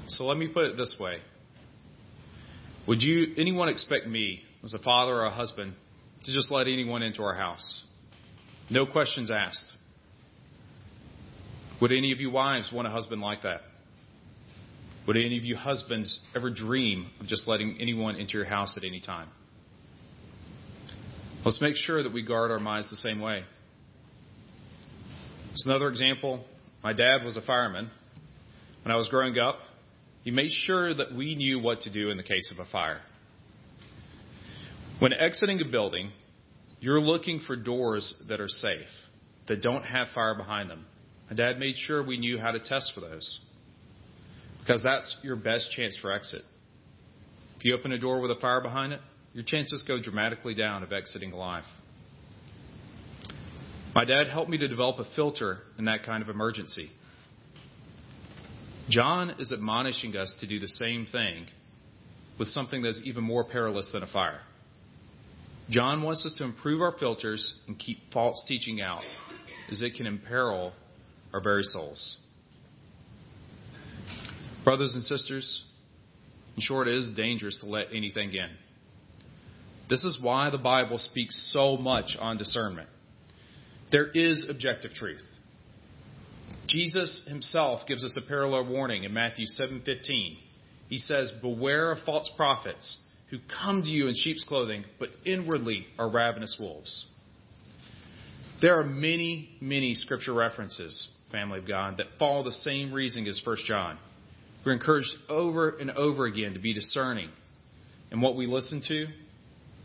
So 0.08 0.24
let 0.24 0.36
me 0.36 0.48
put 0.48 0.64
it 0.64 0.76
this 0.76 0.96
way. 0.98 1.18
Would 2.86 3.02
you 3.02 3.34
anyone 3.36 3.68
expect 3.68 4.06
me 4.06 4.42
as 4.62 4.72
a 4.74 4.78
father 4.78 5.12
or 5.12 5.24
a 5.24 5.30
husband 5.30 5.74
to 6.24 6.32
just 6.32 6.50
let 6.52 6.68
anyone 6.68 7.02
into 7.02 7.22
our 7.22 7.34
house? 7.34 7.84
No 8.70 8.86
questions 8.86 9.30
asked. 9.30 9.72
Would 11.80 11.92
any 11.92 12.12
of 12.12 12.20
you 12.20 12.30
wives 12.30 12.70
want 12.72 12.86
a 12.86 12.90
husband 12.90 13.20
like 13.20 13.42
that? 13.42 13.60
Would 15.06 15.16
any 15.16 15.38
of 15.38 15.44
you 15.44 15.56
husbands 15.56 16.20
ever 16.34 16.50
dream 16.50 17.10
of 17.20 17.26
just 17.26 17.46
letting 17.46 17.78
anyone 17.80 18.16
into 18.16 18.34
your 18.34 18.44
house 18.44 18.76
at 18.76 18.84
any 18.84 19.00
time? 19.00 19.28
Let's 21.44 21.60
make 21.60 21.76
sure 21.76 22.02
that 22.02 22.12
we 22.12 22.22
guard 22.22 22.50
our 22.50 22.58
minds 22.58 22.90
the 22.90 22.96
same 22.96 23.20
way. 23.20 23.44
It's 25.52 25.64
another 25.64 25.88
example. 25.88 26.44
My 26.82 26.92
dad 26.92 27.24
was 27.24 27.36
a 27.36 27.42
fireman. 27.42 27.90
When 28.82 28.92
I 28.92 28.96
was 28.96 29.08
growing 29.08 29.38
up, 29.38 29.58
he 30.26 30.32
made 30.32 30.50
sure 30.50 30.92
that 30.92 31.14
we 31.14 31.36
knew 31.36 31.60
what 31.60 31.82
to 31.82 31.92
do 31.92 32.10
in 32.10 32.16
the 32.16 32.22
case 32.24 32.52
of 32.52 32.58
a 32.58 32.68
fire. 32.68 33.00
When 34.98 35.12
exiting 35.12 35.60
a 35.60 35.70
building, 35.70 36.10
you're 36.80 37.00
looking 37.00 37.38
for 37.46 37.54
doors 37.54 38.12
that 38.28 38.40
are 38.40 38.48
safe, 38.48 38.88
that 39.46 39.62
don't 39.62 39.84
have 39.84 40.08
fire 40.16 40.34
behind 40.34 40.68
them. 40.68 40.84
My 41.30 41.36
dad 41.36 41.60
made 41.60 41.76
sure 41.76 42.04
we 42.04 42.18
knew 42.18 42.38
how 42.38 42.50
to 42.50 42.58
test 42.58 42.90
for 42.92 43.02
those 43.02 43.40
because 44.58 44.82
that's 44.82 45.16
your 45.22 45.36
best 45.36 45.70
chance 45.70 45.96
for 46.02 46.10
exit. 46.10 46.42
If 47.58 47.64
you 47.64 47.76
open 47.78 47.92
a 47.92 47.98
door 47.98 48.20
with 48.20 48.32
a 48.32 48.40
fire 48.40 48.60
behind 48.60 48.94
it, 48.94 49.00
your 49.32 49.44
chances 49.44 49.84
go 49.86 50.02
dramatically 50.02 50.56
down 50.56 50.82
of 50.82 50.92
exiting 50.92 51.30
alive. 51.30 51.62
My 53.94 54.04
dad 54.04 54.26
helped 54.26 54.50
me 54.50 54.58
to 54.58 54.66
develop 54.66 54.98
a 54.98 55.04
filter 55.14 55.58
in 55.78 55.84
that 55.84 56.02
kind 56.02 56.20
of 56.20 56.28
emergency. 56.28 56.90
John 58.88 59.34
is 59.38 59.52
admonishing 59.52 60.16
us 60.16 60.36
to 60.40 60.46
do 60.46 60.60
the 60.60 60.68
same 60.68 61.06
thing 61.10 61.46
with 62.38 62.48
something 62.48 62.82
that's 62.82 63.00
even 63.04 63.24
more 63.24 63.44
perilous 63.44 63.90
than 63.92 64.02
a 64.02 64.06
fire. 64.06 64.40
John 65.70 66.02
wants 66.02 66.24
us 66.24 66.36
to 66.38 66.44
improve 66.44 66.80
our 66.80 66.92
filters 66.96 67.60
and 67.66 67.76
keep 67.78 67.98
false 68.12 68.44
teaching 68.46 68.80
out, 68.80 69.02
as 69.70 69.82
it 69.82 69.94
can 69.96 70.06
imperil 70.06 70.72
our 71.32 71.40
very 71.40 71.64
souls. 71.64 72.18
Brothers 74.62 74.94
and 74.94 75.02
sisters, 75.02 75.64
in 76.54 76.62
short, 76.62 76.86
it 76.86 76.94
is 76.94 77.10
dangerous 77.16 77.60
to 77.60 77.66
let 77.70 77.88
anything 77.92 78.32
in. 78.32 78.50
This 79.88 80.04
is 80.04 80.18
why 80.20 80.50
the 80.50 80.58
Bible 80.58 80.98
speaks 80.98 81.52
so 81.52 81.76
much 81.76 82.16
on 82.18 82.36
discernment. 82.36 82.88
There 83.90 84.06
is 84.06 84.46
objective 84.48 84.92
truth. 84.92 85.22
Jesus 86.66 87.24
himself 87.26 87.86
gives 87.86 88.04
us 88.04 88.16
a 88.16 88.28
parallel 88.28 88.66
warning 88.66 89.04
in 89.04 89.12
Matthew 89.12 89.46
7:15. 89.46 90.38
He 90.88 90.98
says, 90.98 91.30
"Beware 91.42 91.92
of 91.92 92.00
false 92.00 92.28
prophets 92.36 92.98
who 93.28 93.38
come 93.40 93.82
to 93.82 93.90
you 93.90 94.08
in 94.08 94.14
sheep's 94.14 94.44
clothing, 94.44 94.84
but 94.98 95.10
inwardly 95.24 95.86
are 95.98 96.08
ravenous 96.08 96.58
wolves." 96.58 97.06
There 98.60 98.78
are 98.78 98.84
many, 98.84 99.50
many 99.60 99.94
scripture 99.94 100.32
references, 100.32 101.08
family 101.30 101.58
of 101.58 101.66
God, 101.66 101.98
that 101.98 102.18
follow 102.18 102.42
the 102.42 102.52
same 102.52 102.92
reasoning 102.92 103.28
as 103.28 103.38
1 103.40 103.66
John. 103.66 103.98
We're 104.64 104.72
encouraged 104.72 105.12
over 105.28 105.76
and 105.76 105.90
over 105.90 106.26
again 106.26 106.54
to 106.54 106.58
be 106.58 106.72
discerning 106.72 107.30
in 108.10 108.20
what 108.20 108.34
we 108.34 108.46
listen 108.46 108.80
to, 108.82 109.08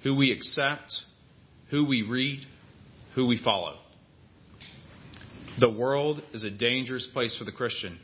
who 0.04 0.16
we 0.16 0.32
accept, 0.32 1.04
who 1.70 1.84
we 1.84 2.04
read, 2.04 2.46
who 3.14 3.26
we 3.26 3.38
follow. 3.38 3.78
The 5.62 5.70
world 5.70 6.24
is 6.34 6.42
a 6.42 6.50
dangerous 6.50 7.08
place 7.14 7.38
for 7.38 7.44
the 7.46 7.52
Christian. 7.52 8.00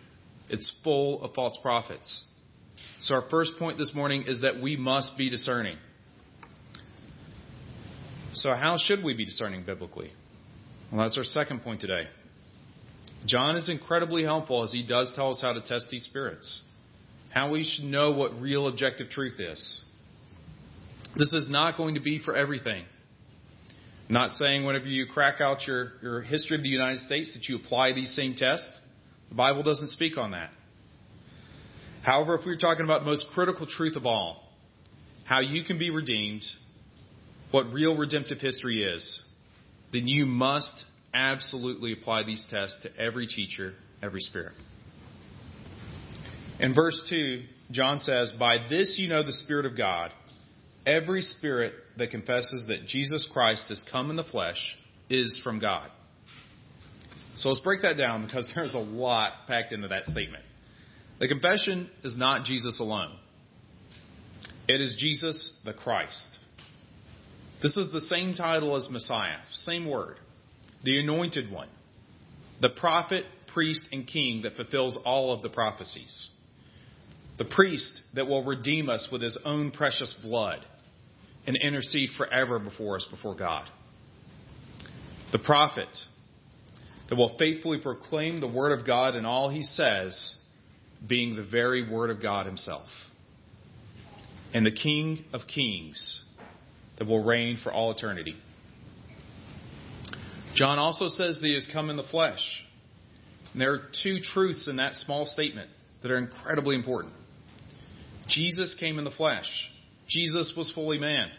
It's 0.48 0.72
full 0.84 1.24
of 1.24 1.34
false 1.34 1.58
prophets. 1.64 2.24
So, 3.00 3.16
our 3.16 3.28
first 3.32 3.54
point 3.58 3.80
this 3.80 3.94
morning 3.96 4.26
is 4.28 4.42
that 4.42 4.62
we 4.62 4.78
must 4.78 5.18
be 5.18 5.32
discerning. 5.32 5.78
So, 8.34 8.54
how 8.54 8.76
should 8.78 9.04
we 9.04 9.16
be 9.16 9.26
discerning 9.26 9.64
biblically? 9.66 10.12
Well, 10.92 11.02
that's 11.02 11.18
our 11.18 11.24
second 11.24 11.64
point 11.64 11.82
today. 11.82 12.04
John 13.26 13.56
is 13.56 13.70
incredibly 13.70 14.24
helpful 14.24 14.64
as 14.64 14.72
he 14.72 14.86
does 14.88 15.12
tell 15.16 15.32
us 15.32 15.42
how 15.42 15.54
to 15.54 15.62
test 15.62 15.88
these 15.90 16.04
spirits, 16.04 16.62
how 17.32 17.50
we 17.50 17.64
should 17.64 17.86
know 17.86 18.12
what 18.12 18.40
real 18.40 18.68
objective 18.68 19.10
truth 19.10 19.40
is. 19.40 19.82
This 21.18 21.34
is 21.34 21.48
not 21.50 21.76
going 21.76 21.96
to 21.96 22.02
be 22.02 22.22
for 22.24 22.36
everything. 22.36 22.86
Not 24.10 24.32
saying 24.32 24.66
whenever 24.66 24.88
you 24.88 25.06
crack 25.06 25.42
out 25.42 25.68
your, 25.68 25.94
your 26.02 26.22
history 26.22 26.56
of 26.56 26.64
the 26.64 26.70
United 26.70 27.00
States 27.02 27.34
that 27.34 27.50
you 27.50 27.58
apply 27.58 27.94
these 27.94 28.16
same 28.16 28.36
tests. 28.36 28.70
The 29.30 29.36
Bible 29.36 29.64
doesn't 29.64 29.90
speak 29.90 30.18
on 30.18 30.32
that. 30.32 30.50
However, 32.04 32.36
if 32.36 32.46
we're 32.46 32.58
talking 32.58 32.86
about 32.86 33.02
the 33.02 33.08
most 33.08 33.28
critical 33.34 33.68
truth 33.68 33.98
of 33.98 34.06
all, 34.06 34.44
how 35.26 35.42
you 35.42 35.66
can 35.66 35.78
be 35.78 35.90
redeemed, 35.90 36.44
what 37.52 37.74
real 37.74 37.98
redemptive 37.98 38.40
history 38.40 38.82
is, 38.84 39.26
then 39.92 40.08
you 40.08 40.26
must 40.26 40.86
absolutely 41.14 41.92
apply 41.92 42.24
these 42.24 42.46
tests 42.50 42.80
to 42.84 43.02
every 43.02 43.28
teacher, 43.28 43.74
every 44.02 44.22
spirit. 44.22 44.54
In 46.60 46.74
verse 46.74 47.02
2, 47.10 47.44
John 47.72 48.00
says, 48.00 48.34
By 48.40 48.58
this 48.70 48.96
you 48.98 49.10
know 49.10 49.24
the 49.24 49.34
Spirit 49.34 49.66
of 49.66 49.78
God. 49.78 50.12
Every 50.88 51.22
spirit 51.22 51.74
that 51.98 52.12
confesses 52.12 52.64
that 52.70 52.88
Jesus 52.88 53.30
Christ 53.34 53.66
has 53.68 53.86
come 53.92 54.10
in 54.10 54.16
the 54.16 54.24
flesh 54.24 54.78
is 55.10 55.38
from 55.44 55.60
God. 55.60 55.90
So 57.36 57.50
let's 57.50 57.60
break 57.60 57.82
that 57.82 57.98
down 57.98 58.26
because 58.26 58.50
there's 58.56 58.74
a 58.74 58.80
lot 58.80 59.34
packed 59.48 59.74
into 59.74 59.90
that 59.90 60.06
statement. 60.06 60.46
The 61.20 61.28
confession 61.28 61.90
is 62.06 62.18
not 62.18 62.46
Jesus 62.46 62.80
alone. 62.80 63.18
It 64.70 64.80
is 64.80 64.96
Jesus 64.98 65.60
the 65.66 65.74
Christ. 65.74 66.30
This 67.62 67.76
is 67.76 67.92
the 67.92 68.02
same 68.02 68.34
title 68.34 68.78
as 68.78 68.90
Messiah, 68.90 69.40
same 69.52 69.90
word. 69.90 70.16
The 70.84 71.00
anointed 71.00 71.52
one. 71.52 71.70
The 72.62 72.70
prophet, 72.70 73.26
priest, 73.54 73.88
and 73.92 74.08
king 74.08 74.44
that 74.44 74.56
fulfills 74.56 74.98
all 75.04 75.34
of 75.34 75.42
the 75.42 75.50
prophecies. 75.50 76.30
The 77.38 77.46
priest 77.46 77.94
that 78.14 78.28
will 78.28 78.46
redeem 78.46 78.90
us 78.90 79.10
with 79.12 79.22
his 79.22 79.38
own 79.44 79.72
precious 79.72 80.16
blood 80.24 80.66
and 81.48 81.56
intercede 81.56 82.10
forever 82.18 82.60
before 82.60 82.98
us 82.98 83.08
before 83.10 83.36
God. 83.36 83.68
The 85.32 85.40
prophet 85.40 85.88
that 87.10 87.16
will 87.16 87.36
faithfully 87.40 87.80
proclaim 87.82 88.42
the 88.42 88.48
word 88.48 88.78
of 88.78 88.86
God 88.86 89.16
and 89.16 89.26
all 89.26 89.50
he 89.50 89.64
says 89.64 90.36
being 91.08 91.36
the 91.36 91.48
very 91.50 91.90
word 91.90 92.10
of 92.10 92.22
God 92.22 92.46
himself. 92.46 92.88
And 94.54 94.66
the 94.66 94.72
King 94.72 95.26
of 95.34 95.42
Kings 95.54 96.24
that 96.98 97.08
will 97.08 97.24
reign 97.24 97.58
for 97.64 97.72
all 97.72 97.92
eternity. 97.92 98.36
John 100.56 100.80
also 100.80 101.08
says 101.08 101.40
that 101.40 101.48
he 101.48 101.54
has 101.54 101.70
come 101.72 101.90
in 101.90 101.98
the 101.98 102.04
flesh. 102.04 102.42
And 103.54 103.62
there 103.62 103.74
are 103.74 103.82
two 104.04 104.20
truths 104.20 104.68
in 104.68 104.78
that 104.78 104.94
small 104.94 105.26
statement 105.26 105.70
that 106.02 106.12
are 106.12 106.18
incredibly 106.18 106.76
important. 106.76 107.14
Jesus 108.28 108.76
came 108.80 108.98
in 108.98 109.06
the 109.06 109.12
flesh. 109.12 109.46
Jesus 110.08 110.54
was 110.56 110.72
fully 110.74 111.00
man. 111.00 111.30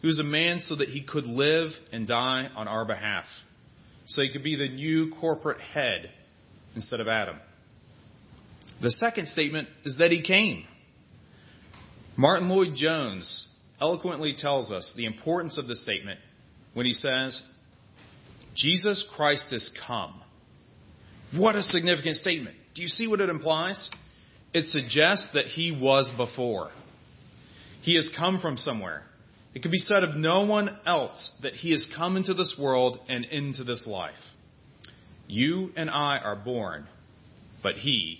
He 0.00 0.06
was 0.06 0.18
a 0.18 0.24
man 0.24 0.60
so 0.60 0.76
that 0.76 0.88
he 0.88 1.02
could 1.02 1.24
live 1.24 1.70
and 1.92 2.06
die 2.06 2.48
on 2.54 2.68
our 2.68 2.84
behalf. 2.84 3.24
So 4.06 4.22
he 4.22 4.32
could 4.32 4.44
be 4.44 4.56
the 4.56 4.68
new 4.68 5.12
corporate 5.20 5.60
head 5.60 6.10
instead 6.74 7.00
of 7.00 7.08
Adam. 7.08 7.36
The 8.80 8.92
second 8.92 9.26
statement 9.26 9.68
is 9.84 9.96
that 9.98 10.12
he 10.12 10.22
came. 10.22 10.64
Martyn 12.16 12.48
Lloyd-Jones 12.48 13.48
eloquently 13.80 14.34
tells 14.36 14.70
us 14.70 14.92
the 14.96 15.04
importance 15.04 15.58
of 15.58 15.66
this 15.66 15.82
statement 15.82 16.20
when 16.74 16.86
he 16.86 16.92
says, 16.92 17.42
Jesus 18.54 19.08
Christ 19.16 19.48
has 19.50 19.70
come. 19.86 20.20
What 21.32 21.56
a 21.56 21.62
significant 21.62 22.16
statement. 22.16 22.56
Do 22.74 22.82
you 22.82 22.88
see 22.88 23.06
what 23.06 23.20
it 23.20 23.28
implies? 23.28 23.90
It 24.54 24.64
suggests 24.66 25.30
that 25.34 25.44
he 25.44 25.70
was 25.72 26.10
before. 26.16 26.70
He 27.88 27.94
has 27.94 28.10
come 28.18 28.38
from 28.38 28.58
somewhere. 28.58 29.02
It 29.54 29.62
could 29.62 29.70
be 29.70 29.78
said 29.78 30.04
of 30.04 30.14
no 30.14 30.40
one 30.44 30.78
else 30.84 31.32
that 31.42 31.54
he 31.54 31.70
has 31.70 31.88
come 31.96 32.18
into 32.18 32.34
this 32.34 32.54
world 32.60 32.98
and 33.08 33.24
into 33.24 33.64
this 33.64 33.86
life. 33.86 34.12
You 35.26 35.70
and 35.74 35.88
I 35.88 36.18
are 36.18 36.36
born, 36.36 36.86
but 37.62 37.76
he 37.76 38.18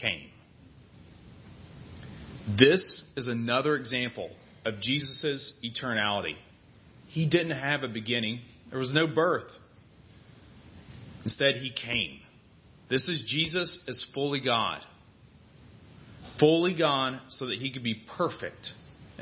came. 0.00 0.30
This 2.58 3.04
is 3.14 3.28
another 3.28 3.76
example 3.76 4.30
of 4.64 4.80
Jesus' 4.80 5.60
eternality. 5.62 6.36
He 7.08 7.28
didn't 7.28 7.58
have 7.58 7.82
a 7.82 7.88
beginning, 7.88 8.40
there 8.70 8.78
was 8.78 8.94
no 8.94 9.06
birth. 9.06 9.50
Instead, 11.24 11.56
he 11.56 11.70
came. 11.70 12.20
This 12.88 13.10
is 13.10 13.22
Jesus 13.28 13.78
as 13.86 14.06
fully 14.14 14.40
God. 14.40 14.80
Fully 16.40 16.74
God 16.74 17.20
so 17.28 17.48
that 17.48 17.58
he 17.58 17.70
could 17.74 17.84
be 17.84 18.02
perfect 18.16 18.72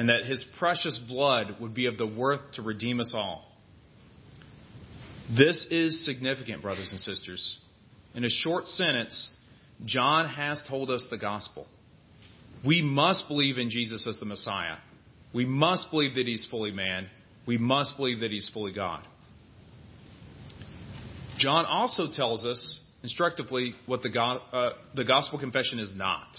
and 0.01 0.09
that 0.09 0.25
his 0.25 0.43
precious 0.59 0.99
blood 1.11 1.57
would 1.61 1.75
be 1.75 1.85
of 1.85 1.99
the 1.99 2.07
worth 2.07 2.41
to 2.55 2.63
redeem 2.63 3.01
us 3.01 3.13
all. 3.15 3.45
This 5.37 5.67
is 5.71 6.07
significant, 6.07 6.63
brothers 6.63 6.91
and 6.91 6.99
sisters. 6.99 7.59
In 8.15 8.25
a 8.25 8.31
short 8.31 8.67
sentence, 8.67 9.31
John 9.85 10.27
has 10.27 10.65
told 10.71 10.91
us 10.91 11.07
the 11.11 11.19
gospel. 11.19 11.67
We 12.65 12.81
must 12.81 13.29
believe 13.29 13.59
in 13.59 13.69
Jesus 13.69 14.07
as 14.09 14.19
the 14.19 14.25
Messiah. 14.25 14.79
We 15.35 15.45
must 15.45 15.91
believe 15.91 16.15
that 16.15 16.27
he's 16.27 16.49
fully 16.51 16.71
man. 16.71 17.07
We 17.45 17.59
must 17.59 17.99
believe 17.99 18.21
that 18.21 18.31
he's 18.31 18.51
fully 18.55 18.73
God. 18.73 19.07
John 21.37 21.67
also 21.67 22.05
tells 22.11 22.47
us 22.47 22.81
instructively 23.03 23.75
what 23.85 24.01
the, 24.01 24.19
uh, 24.19 24.71
the 24.95 25.05
gospel 25.05 25.39
confession 25.39 25.79
is 25.79 25.93
not. 25.95 26.39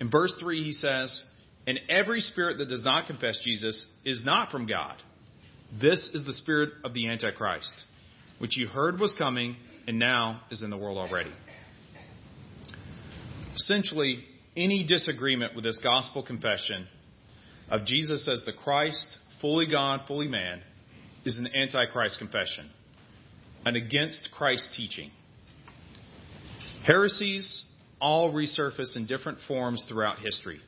In 0.00 0.10
verse 0.10 0.34
3, 0.38 0.62
he 0.62 0.72
says, 0.72 1.24
And 1.66 1.78
every 1.88 2.20
spirit 2.20 2.58
that 2.58 2.68
does 2.68 2.84
not 2.84 3.06
confess 3.06 3.38
Jesus 3.44 3.86
is 4.04 4.22
not 4.24 4.50
from 4.50 4.66
God. 4.66 4.96
This 5.80 6.10
is 6.14 6.24
the 6.24 6.32
spirit 6.32 6.70
of 6.84 6.94
the 6.94 7.08
Antichrist, 7.08 7.72
which 8.38 8.56
you 8.56 8.66
heard 8.66 8.98
was 8.98 9.14
coming 9.16 9.56
and 9.86 9.98
now 9.98 10.40
is 10.50 10.62
in 10.62 10.70
the 10.70 10.78
world 10.78 10.98
already. 10.98 11.32
Essentially, 13.54 14.24
any 14.56 14.84
disagreement 14.86 15.54
with 15.54 15.64
this 15.64 15.80
gospel 15.82 16.22
confession 16.22 16.86
of 17.70 17.84
Jesus 17.84 18.28
as 18.28 18.44
the 18.44 18.52
Christ, 18.52 19.16
fully 19.40 19.66
God, 19.66 20.02
fully 20.08 20.28
man, 20.28 20.60
is 21.24 21.38
an 21.38 21.48
antichrist 21.54 22.18
confession, 22.18 22.70
an 23.64 23.76
against 23.76 24.30
Christ 24.36 24.72
teaching. 24.76 25.10
Heresies 26.84 27.64
all 28.00 28.32
resurface 28.32 28.96
in 28.96 29.06
different 29.06 29.38
forms 29.46 29.84
throughout 29.88 30.18
history. 30.18 30.60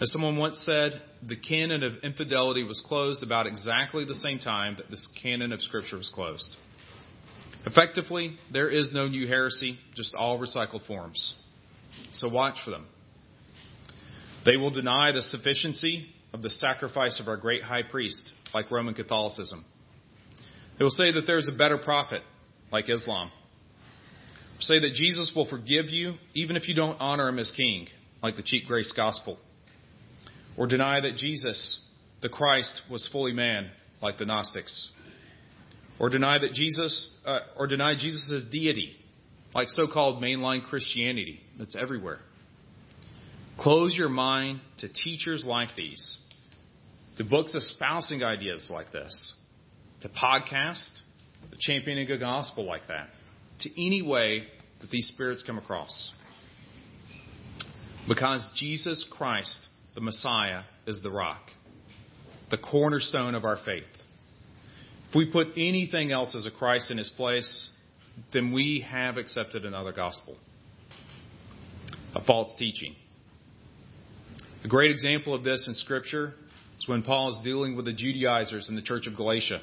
As 0.00 0.12
someone 0.12 0.36
once 0.36 0.58
said, 0.66 1.00
the 1.26 1.36
canon 1.36 1.82
of 1.82 1.94
infidelity 2.02 2.62
was 2.62 2.82
closed 2.86 3.22
about 3.22 3.46
exactly 3.46 4.04
the 4.04 4.14
same 4.14 4.38
time 4.38 4.74
that 4.76 4.90
this 4.90 5.08
canon 5.22 5.52
of 5.52 5.62
Scripture 5.62 5.96
was 5.96 6.10
closed. 6.14 6.54
Effectively, 7.64 8.36
there 8.52 8.68
is 8.68 8.92
no 8.92 9.08
new 9.08 9.26
heresy, 9.26 9.78
just 9.94 10.14
all 10.14 10.38
recycled 10.38 10.86
forms. 10.86 11.34
So 12.12 12.28
watch 12.28 12.58
for 12.64 12.70
them. 12.70 12.86
They 14.44 14.56
will 14.56 14.70
deny 14.70 15.12
the 15.12 15.22
sufficiency 15.22 16.06
of 16.32 16.42
the 16.42 16.50
sacrifice 16.50 17.18
of 17.18 17.26
our 17.26 17.38
great 17.38 17.62
high 17.62 17.82
priest, 17.82 18.32
like 18.52 18.70
Roman 18.70 18.94
Catholicism. 18.94 19.64
They 20.78 20.84
will 20.84 20.90
say 20.90 21.10
that 21.12 21.26
there's 21.26 21.48
a 21.52 21.56
better 21.56 21.78
prophet, 21.78 22.20
like 22.70 22.90
Islam. 22.90 23.30
Say 24.60 24.78
that 24.78 24.92
Jesus 24.94 25.32
will 25.34 25.48
forgive 25.48 25.86
you 25.88 26.14
even 26.34 26.56
if 26.56 26.68
you 26.68 26.74
don't 26.74 27.00
honor 27.00 27.28
him 27.28 27.38
as 27.38 27.50
king, 27.56 27.88
like 28.22 28.36
the 28.36 28.42
cheap 28.42 28.66
grace 28.66 28.92
gospel. 28.94 29.38
Or 30.56 30.66
deny 30.66 31.00
that 31.00 31.16
Jesus, 31.16 31.84
the 32.22 32.28
Christ, 32.28 32.82
was 32.90 33.08
fully 33.12 33.32
man, 33.32 33.70
like 34.02 34.18
the 34.18 34.24
Gnostics. 34.24 34.90
Or 35.98 36.08
deny 36.08 36.38
that 36.38 36.52
Jesus, 36.52 37.14
uh, 37.24 37.40
or 37.56 37.66
deny 37.66 37.94
Jesus' 37.94 38.44
deity, 38.50 38.96
like 39.54 39.68
so-called 39.68 40.22
mainline 40.22 40.64
Christianity 40.64 41.40
that's 41.58 41.76
everywhere. 41.76 42.18
Close 43.58 43.96
your 43.96 44.10
mind 44.10 44.60
to 44.78 44.88
teachers 44.88 45.44
like 45.46 45.70
these, 45.76 46.18
to 47.16 47.24
books 47.24 47.54
espousing 47.54 48.22
ideas 48.22 48.70
like 48.72 48.92
this, 48.92 49.34
to 50.02 50.10
podcasts, 50.10 50.92
to 51.50 51.56
championing 51.58 52.10
a 52.10 52.18
gospel 52.18 52.64
like 52.64 52.86
that 52.88 53.08
to 53.60 53.86
any 53.86 54.02
way 54.02 54.44
that 54.80 54.90
these 54.90 55.08
spirits 55.08 55.42
come 55.42 55.58
across. 55.58 56.12
Because 58.08 58.46
Jesus 58.54 59.06
Christ, 59.10 59.66
the 59.96 60.02
Messiah, 60.02 60.62
is 60.86 61.00
the 61.02 61.10
rock, 61.10 61.40
the 62.50 62.58
cornerstone 62.58 63.34
of 63.34 63.44
our 63.44 63.56
faith. 63.64 63.88
If 65.08 65.14
we 65.14 65.32
put 65.32 65.48
anything 65.56 66.12
else 66.12 66.36
as 66.36 66.44
a 66.44 66.50
Christ 66.50 66.90
in 66.90 66.98
his 66.98 67.10
place, 67.16 67.70
then 68.32 68.52
we 68.52 68.86
have 68.88 69.16
accepted 69.16 69.64
another 69.64 69.92
gospel, 69.92 70.36
a 72.14 72.22
false 72.24 72.54
teaching. 72.58 72.94
A 74.64 74.68
great 74.68 74.90
example 74.90 75.34
of 75.34 75.42
this 75.42 75.64
in 75.66 75.72
Scripture 75.72 76.34
is 76.78 76.86
when 76.86 77.02
Paul 77.02 77.30
is 77.30 77.40
dealing 77.42 77.74
with 77.74 77.86
the 77.86 77.94
Judaizers 77.94 78.68
in 78.68 78.76
the 78.76 78.82
church 78.82 79.06
of 79.06 79.16
Galatia. 79.16 79.62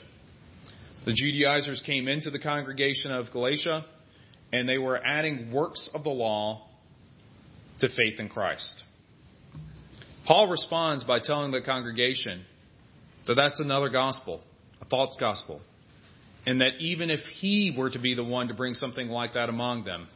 The 1.06 1.13
Judaizers 1.13 1.84
came 1.86 2.08
into 2.08 2.32
the 2.32 2.39
congregation 2.39 3.12
of 3.12 3.28
Galatia 3.32 3.86
and 4.52 4.67
they 4.67 4.80
were 4.80 5.00
adding 5.06 5.52
works 5.52 5.91
of 5.93 6.04
the 6.04 6.10
law 6.10 6.67
to 7.80 7.88
faith 7.89 8.19
in 8.19 8.30
Christ. 8.30 8.84
Paul 10.26 10.48
responds 10.48 11.04
by 11.04 11.20
telling 11.20 11.52
the 11.52 11.62
congregation 11.62 12.46
that 13.28 13.36
that's 13.36 13.60
another 13.60 13.90
gospel, 13.90 14.42
a 14.82 14.86
false 14.86 15.18
gospel, 15.20 15.62
and 16.46 16.62
that 16.62 16.74
even 16.80 17.10
if 17.10 17.20
he 17.40 17.76
were 17.78 17.90
to 17.90 18.00
be 18.00 18.16
the 18.16 18.24
one 18.24 18.48
to 18.48 18.54
bring 18.54 18.74
something 18.74 19.10
like 19.10 19.34
that 19.34 19.50
among 19.50 19.84
them, 19.84 20.08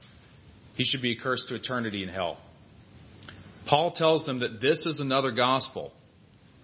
he 0.75 0.83
should 0.83 1.01
be 1.01 1.17
accursed 1.17 1.49
to 1.49 1.55
eternity 1.55 2.03
in 2.03 2.09
hell. 2.09 2.37
Paul 3.67 3.91
tells 3.91 4.25
them 4.25 4.39
that 4.39 4.61
this 4.61 4.85
is 4.85 4.99
another 4.99 5.31
gospel 5.31 5.91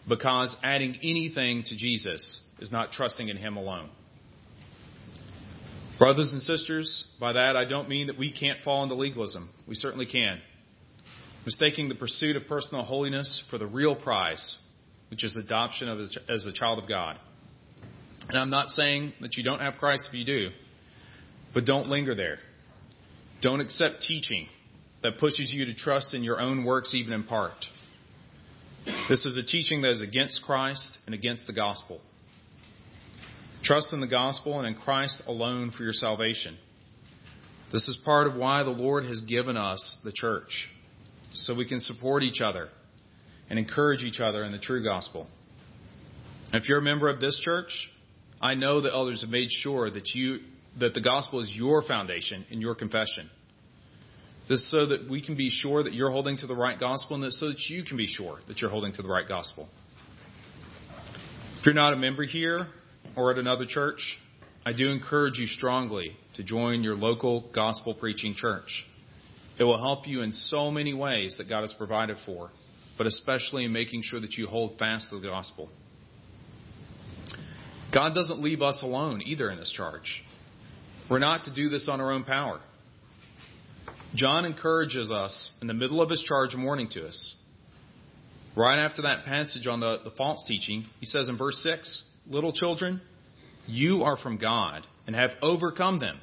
because 0.08 0.56
adding 0.64 0.98
anything 1.04 1.64
to 1.66 1.78
Jesus 1.78 2.42
is 2.60 2.72
not 2.72 2.92
trusting 2.92 3.28
in 3.28 3.38
him 3.38 3.58
alone. 3.58 3.90
Brothers 5.98 6.32
and 6.32 6.42
sisters, 6.42 7.06
by 7.20 7.34
that 7.34 7.56
I 7.56 7.66
don't 7.66 7.90
mean 7.90 8.08
that 8.08 8.18
we 8.18 8.32
can't 8.32 8.60
fall 8.64 8.84
into 8.84 8.96
legalism. 8.96 9.50
We 9.68 9.76
certainly 9.76 10.06
can. 10.06 10.40
Mistaking 11.46 11.90
the 11.90 11.96
pursuit 11.96 12.36
of 12.36 12.48
personal 12.48 12.84
holiness 12.84 13.44
for 13.50 13.58
the 13.58 13.68
real 13.68 13.96
prize, 13.96 14.58
which 15.10 15.24
is 15.24 15.36
adoption 15.36 15.90
of 15.90 16.00
as 16.00 16.46
a 16.46 16.54
child 16.54 16.82
of 16.82 16.88
God. 16.88 17.18
And 18.30 18.38
I'm 18.38 18.50
not 18.50 18.70
saying 18.70 19.14
that 19.22 19.36
you 19.36 19.44
don't 19.44 19.60
have 19.60 19.76
Christ 19.76 20.06
if 20.08 20.14
you 20.14 20.26
do, 20.26 20.50
but 21.54 21.66
don't 21.66 21.88
linger 21.88 22.16
there. 22.16 22.40
Don't 23.42 23.60
accept 23.60 24.02
teaching 24.08 24.48
that 25.02 25.20
pushes 25.20 25.52
you 25.54 25.66
to 25.66 25.74
trust 25.74 26.14
in 26.14 26.24
your 26.24 26.40
own 26.40 26.64
works, 26.64 26.96
even 26.96 27.14
in 27.14 27.24
part. 27.26 27.66
This 29.10 29.26
is 29.26 29.38
a 29.38 29.44
teaching 29.44 29.82
that 29.82 29.92
is 29.92 30.02
against 30.02 30.42
Christ 30.46 30.98
and 31.06 31.14
against 31.14 31.46
the 31.48 31.54
gospel. 31.54 32.00
Trust 33.64 33.94
in 33.94 34.02
the 34.02 34.08
gospel 34.08 34.60
and 34.60 34.68
in 34.68 34.76
Christ 34.76 35.24
alone 35.28 35.72
for 35.72 35.84
your 35.84 35.94
salvation. 35.94 36.58
This 37.72 37.88
is 37.88 37.98
part 38.06 38.28
of 38.28 38.36
why 38.36 38.64
the 38.64 38.70
Lord 38.70 39.06
has 39.06 39.22
given 39.22 39.58
us 39.58 39.98
the 40.04 40.12
church, 40.14 40.70
so 41.34 41.56
we 41.56 41.68
can 41.68 41.80
support 41.80 42.24
each 42.24 42.42
other 42.42 42.70
and 43.50 43.60
encourage 43.60 44.04
each 44.04 44.20
other 44.20 44.44
in 44.44 44.52
the 44.52 44.60
true 44.60 44.84
gospel. 44.84 45.28
If 46.54 46.68
you're 46.68 46.80
a 46.80 46.84
member 46.84 47.10
of 47.10 47.20
this 47.20 47.40
church, 47.44 47.72
I 48.42 48.56
know 48.56 48.82
that 48.82 48.94
others 48.94 49.22
have 49.22 49.32
made 49.32 49.50
sure 49.50 49.90
that 49.90 50.10
you 50.14 50.40
that 50.80 50.94
the 50.94 51.02
gospel 51.02 51.40
is 51.40 51.52
your 51.54 51.84
foundation 51.84 52.46
in 52.50 52.60
your 52.60 52.74
confession. 52.74 53.30
This 54.50 54.60
is 54.60 54.72
so 54.72 54.88
that 54.88 55.10
we 55.10 55.24
can 55.24 55.38
be 55.38 55.50
sure 55.50 55.84
that 55.84 55.94
you're 55.94 56.12
holding 56.12 56.36
to 56.38 56.48
the 56.48 56.56
right 56.56 56.80
gospel 56.80 57.16
and 57.16 57.24
that 57.24 57.32
so 57.34 57.48
that 57.48 57.60
you 57.70 57.84
can 57.84 57.96
be 57.96 58.08
sure 58.08 58.40
that 58.48 58.60
you're 58.60 58.72
holding 58.72 58.92
to 58.94 59.02
the 59.02 59.08
right 59.08 59.28
gospel. 59.28 59.70
If 61.60 61.66
you're 61.66 61.76
not 61.76 61.94
a 61.94 61.96
member 61.96 62.24
here 62.24 62.68
or 63.16 63.32
at 63.32 63.38
another 63.38 63.66
church, 63.66 64.18
I 64.66 64.74
do 64.74 64.90
encourage 64.90 65.38
you 65.38 65.48
strongly 65.48 66.18
to 66.36 66.44
join 66.44 66.84
your 66.84 66.96
local 66.96 67.50
gospel 67.54 67.94
preaching 67.94 68.36
church. 68.36 68.86
It 69.60 69.64
will 69.64 69.78
help 69.78 70.08
you 70.08 70.22
in 70.22 70.32
so 70.32 70.72
many 70.72 70.94
ways 70.94 71.36
that 71.38 71.48
God 71.48 71.62
has 71.62 71.74
provided 71.74 72.18
for, 72.26 72.50
but 72.98 73.08
especially 73.08 73.66
in 73.66 73.72
making 73.72 74.02
sure 74.04 74.20
that 74.20 74.34
you 74.34 74.48
hold 74.48 74.80
fast 74.80 75.10
to 75.10 75.20
the 75.20 75.28
gospel. 75.28 75.70
God 77.94 78.16
doesn't 78.16 78.42
leave 78.42 78.62
us 78.62 78.82
alone 78.82 79.22
either 79.24 79.52
in 79.52 79.60
this 79.60 79.72
charge. 79.72 80.24
We're 81.10 81.20
not 81.20 81.44
to 81.44 81.54
do 81.54 81.70
this 81.70 81.88
on 81.90 82.02
our 82.02 82.12
own 82.12 82.24
power. 82.24 82.60
John 84.16 84.46
encourages 84.46 85.12
us 85.12 85.52
in 85.62 85.68
the 85.68 85.74
middle 85.74 86.02
of 86.02 86.10
his 86.10 86.24
charge 86.24 86.56
warning 86.56 86.90
to 86.92 87.06
us. 87.06 87.36
Right 88.56 88.80
after 88.84 89.04
that 89.04 89.26
passage 89.26 89.68
on 89.68 89.80
the, 89.80 89.98
the 90.04 90.12
false 90.12 90.44
teaching, 90.48 90.86
he 91.00 91.06
says 91.06 91.30
in 91.30 91.38
verse 91.38 91.58
6 91.64 92.04
Little 92.28 92.54
children, 92.54 93.02
you 93.68 94.04
are 94.04 94.18
from 94.18 94.38
God 94.38 94.86
and 95.08 95.16
have 95.16 95.32
overcome 95.42 96.00
them. 96.00 96.20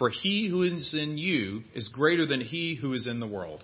For 0.00 0.08
he 0.08 0.48
who 0.48 0.62
is 0.62 0.94
in 0.94 1.18
you 1.18 1.62
is 1.74 1.90
greater 1.90 2.24
than 2.24 2.40
he 2.40 2.74
who 2.74 2.94
is 2.94 3.06
in 3.06 3.20
the 3.20 3.26
world. 3.26 3.62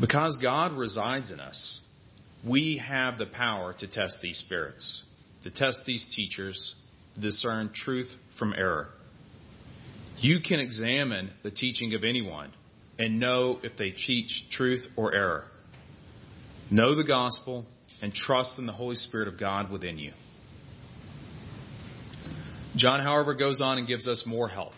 Because 0.00 0.36
God 0.42 0.72
resides 0.72 1.30
in 1.30 1.38
us, 1.38 1.80
we 2.44 2.82
have 2.84 3.18
the 3.18 3.26
power 3.26 3.72
to 3.78 3.86
test 3.86 4.18
these 4.20 4.38
spirits, 4.38 5.04
to 5.44 5.52
test 5.52 5.82
these 5.86 6.12
teachers, 6.16 6.74
to 7.14 7.20
discern 7.20 7.70
truth 7.72 8.10
from 8.36 8.52
error. 8.52 8.88
You 10.18 10.40
can 10.40 10.58
examine 10.58 11.30
the 11.44 11.52
teaching 11.52 11.94
of 11.94 12.02
anyone 12.02 12.52
and 12.98 13.20
know 13.20 13.60
if 13.62 13.76
they 13.78 13.90
teach 13.90 14.46
truth 14.50 14.84
or 14.96 15.14
error. 15.14 15.44
Know 16.68 16.96
the 16.96 17.04
gospel 17.04 17.64
and 18.02 18.12
trust 18.12 18.58
in 18.58 18.66
the 18.66 18.72
Holy 18.72 18.96
Spirit 18.96 19.28
of 19.28 19.38
God 19.38 19.70
within 19.70 19.98
you. 19.98 20.14
John, 22.76 23.00
however, 23.00 23.34
goes 23.34 23.60
on 23.60 23.78
and 23.78 23.86
gives 23.86 24.08
us 24.08 24.24
more 24.26 24.48
help. 24.48 24.72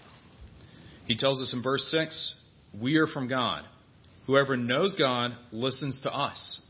He 1.07 1.17
tells 1.17 1.41
us 1.41 1.53
in 1.55 1.63
verse 1.63 1.89
6 1.91 2.35
We 2.81 2.97
are 2.97 3.07
from 3.07 3.29
God. 3.29 3.65
Whoever 4.27 4.57
knows 4.57 4.97
God 4.97 5.33
listens 5.53 6.01
to 6.03 6.11
us. 6.11 6.61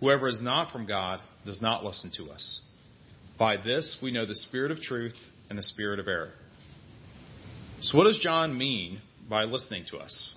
Whoever 0.00 0.28
is 0.28 0.40
not 0.42 0.72
from 0.72 0.86
God 0.86 1.20
does 1.44 1.60
not 1.60 1.84
listen 1.84 2.10
to 2.16 2.30
us. 2.30 2.60
By 3.38 3.56
this 3.56 3.98
we 4.02 4.10
know 4.10 4.26
the 4.26 4.34
spirit 4.34 4.70
of 4.70 4.80
truth 4.80 5.14
and 5.48 5.58
the 5.58 5.62
spirit 5.62 5.98
of 5.98 6.08
error. 6.08 6.32
So, 7.80 7.98
what 7.98 8.04
does 8.04 8.18
John 8.18 8.56
mean 8.56 9.00
by 9.28 9.44
listening 9.44 9.84
to 9.90 9.98
us? 9.98 10.34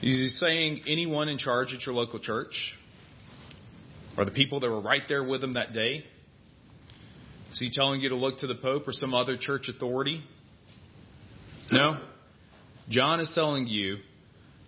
Is 0.00 0.16
he 0.16 0.28
saying 0.28 0.82
anyone 0.86 1.28
in 1.28 1.38
charge 1.38 1.72
at 1.72 1.84
your 1.84 1.94
local 1.94 2.20
church? 2.20 2.74
Or 4.16 4.24
the 4.24 4.30
people 4.30 4.60
that 4.60 4.68
were 4.68 4.80
right 4.80 5.02
there 5.08 5.24
with 5.24 5.42
him 5.42 5.54
that 5.54 5.72
day? 5.72 6.04
Is 7.50 7.60
he 7.60 7.70
telling 7.72 8.00
you 8.00 8.10
to 8.10 8.16
look 8.16 8.38
to 8.38 8.46
the 8.46 8.54
Pope 8.54 8.86
or 8.86 8.92
some 8.92 9.14
other 9.14 9.36
church 9.38 9.68
authority? 9.68 10.22
No. 11.70 11.98
John 12.88 13.20
is 13.20 13.32
telling 13.34 13.66
you 13.66 13.98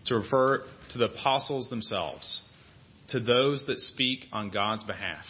to 0.07 0.15
refer 0.17 0.65
to 0.93 0.99
the 0.99 1.07
apostles 1.07 1.69
themselves, 1.69 2.43
to 3.09 3.21
those 3.21 3.65
that 3.67 3.79
speak 3.79 4.27
on 4.33 4.51
God's 4.51 4.85
behalf. 4.85 5.25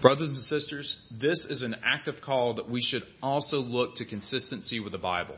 Brothers 0.00 0.30
and 0.30 0.38
sisters, 0.38 0.96
this 1.12 1.46
is 1.48 1.62
an 1.62 1.76
active 1.84 2.16
call 2.24 2.54
that 2.54 2.68
we 2.68 2.82
should 2.82 3.02
also 3.22 3.58
look 3.58 3.94
to 3.96 4.04
consistency 4.04 4.80
with 4.80 4.90
the 4.90 4.98
Bible. 4.98 5.36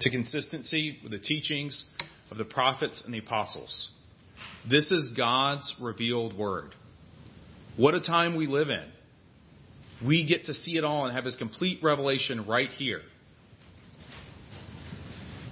To 0.00 0.10
consistency 0.10 0.98
with 1.02 1.12
the 1.12 1.18
teachings 1.18 1.84
of 2.30 2.38
the 2.38 2.44
prophets 2.44 3.02
and 3.04 3.14
the 3.14 3.18
apostles. 3.18 3.90
This 4.68 4.90
is 4.90 5.14
God's 5.16 5.76
revealed 5.80 6.36
word. 6.36 6.74
What 7.76 7.94
a 7.94 8.00
time 8.00 8.36
we 8.36 8.46
live 8.46 8.68
in. 8.68 8.84
We 10.06 10.26
get 10.26 10.46
to 10.46 10.54
see 10.54 10.76
it 10.76 10.84
all 10.84 11.06
and 11.06 11.14
have 11.14 11.24
His 11.24 11.36
complete 11.36 11.82
revelation 11.82 12.46
right 12.46 12.70
here. 12.70 13.00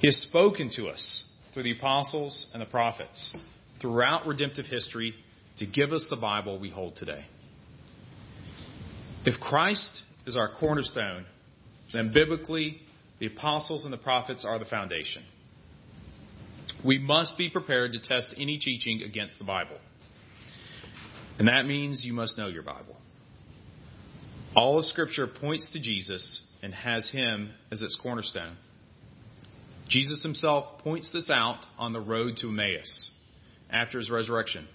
He 0.00 0.06
has 0.08 0.16
spoken 0.16 0.70
to 0.76 0.88
us 0.88 1.24
through 1.52 1.64
the 1.64 1.72
apostles 1.72 2.46
and 2.52 2.62
the 2.62 2.66
prophets 2.66 3.34
throughout 3.80 4.26
redemptive 4.26 4.66
history 4.66 5.14
to 5.58 5.66
give 5.66 5.92
us 5.92 6.06
the 6.08 6.16
Bible 6.16 6.58
we 6.58 6.70
hold 6.70 6.96
today. 6.96 7.24
If 9.24 9.40
Christ 9.40 10.02
is 10.26 10.36
our 10.36 10.50
cornerstone, 10.58 11.26
then 11.92 12.12
biblically, 12.12 12.80
the 13.18 13.26
apostles 13.26 13.84
and 13.84 13.92
the 13.92 13.98
prophets 13.98 14.44
are 14.48 14.58
the 14.58 14.64
foundation. 14.64 15.22
We 16.84 16.98
must 16.98 17.36
be 17.36 17.50
prepared 17.50 17.92
to 17.92 18.00
test 18.00 18.28
any 18.36 18.58
teaching 18.58 19.02
against 19.02 19.38
the 19.38 19.44
Bible. 19.44 19.78
And 21.38 21.48
that 21.48 21.66
means 21.66 22.04
you 22.04 22.12
must 22.12 22.36
know 22.36 22.48
your 22.48 22.64
Bible. 22.64 22.96
All 24.56 24.78
of 24.78 24.84
Scripture 24.86 25.26
points 25.26 25.70
to 25.72 25.80
Jesus 25.80 26.42
and 26.62 26.74
has 26.74 27.10
Him 27.10 27.50
as 27.70 27.80
its 27.80 27.96
cornerstone. 28.02 28.56
Jesus 29.88 30.22
Himself 30.22 30.78
points 30.78 31.10
this 31.12 31.30
out 31.30 31.64
on 31.78 31.92
the 31.92 32.00
road 32.00 32.36
to 32.38 32.48
Emmaus 32.48 33.10
after 33.70 33.98
His 33.98 34.10
resurrection. 34.10 34.66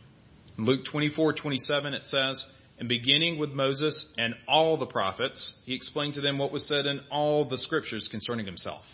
In 0.57 0.65
Luke 0.65 0.85
24:27 0.85 1.93
it 1.93 2.03
says, 2.03 2.45
"And 2.79 2.87
beginning 2.87 3.39
with 3.39 3.51
Moses 3.51 4.13
and 4.17 4.35
all 4.47 4.77
the 4.77 4.85
prophets, 4.85 5.53
he 5.65 5.73
explained 5.73 6.13
to 6.13 6.21
them 6.21 6.37
what 6.37 6.51
was 6.51 6.67
said 6.67 6.85
in 6.85 7.01
all 7.11 7.45
the 7.45 7.57
scriptures 7.57 8.07
concerning 8.07 8.45
himself." 8.45 8.85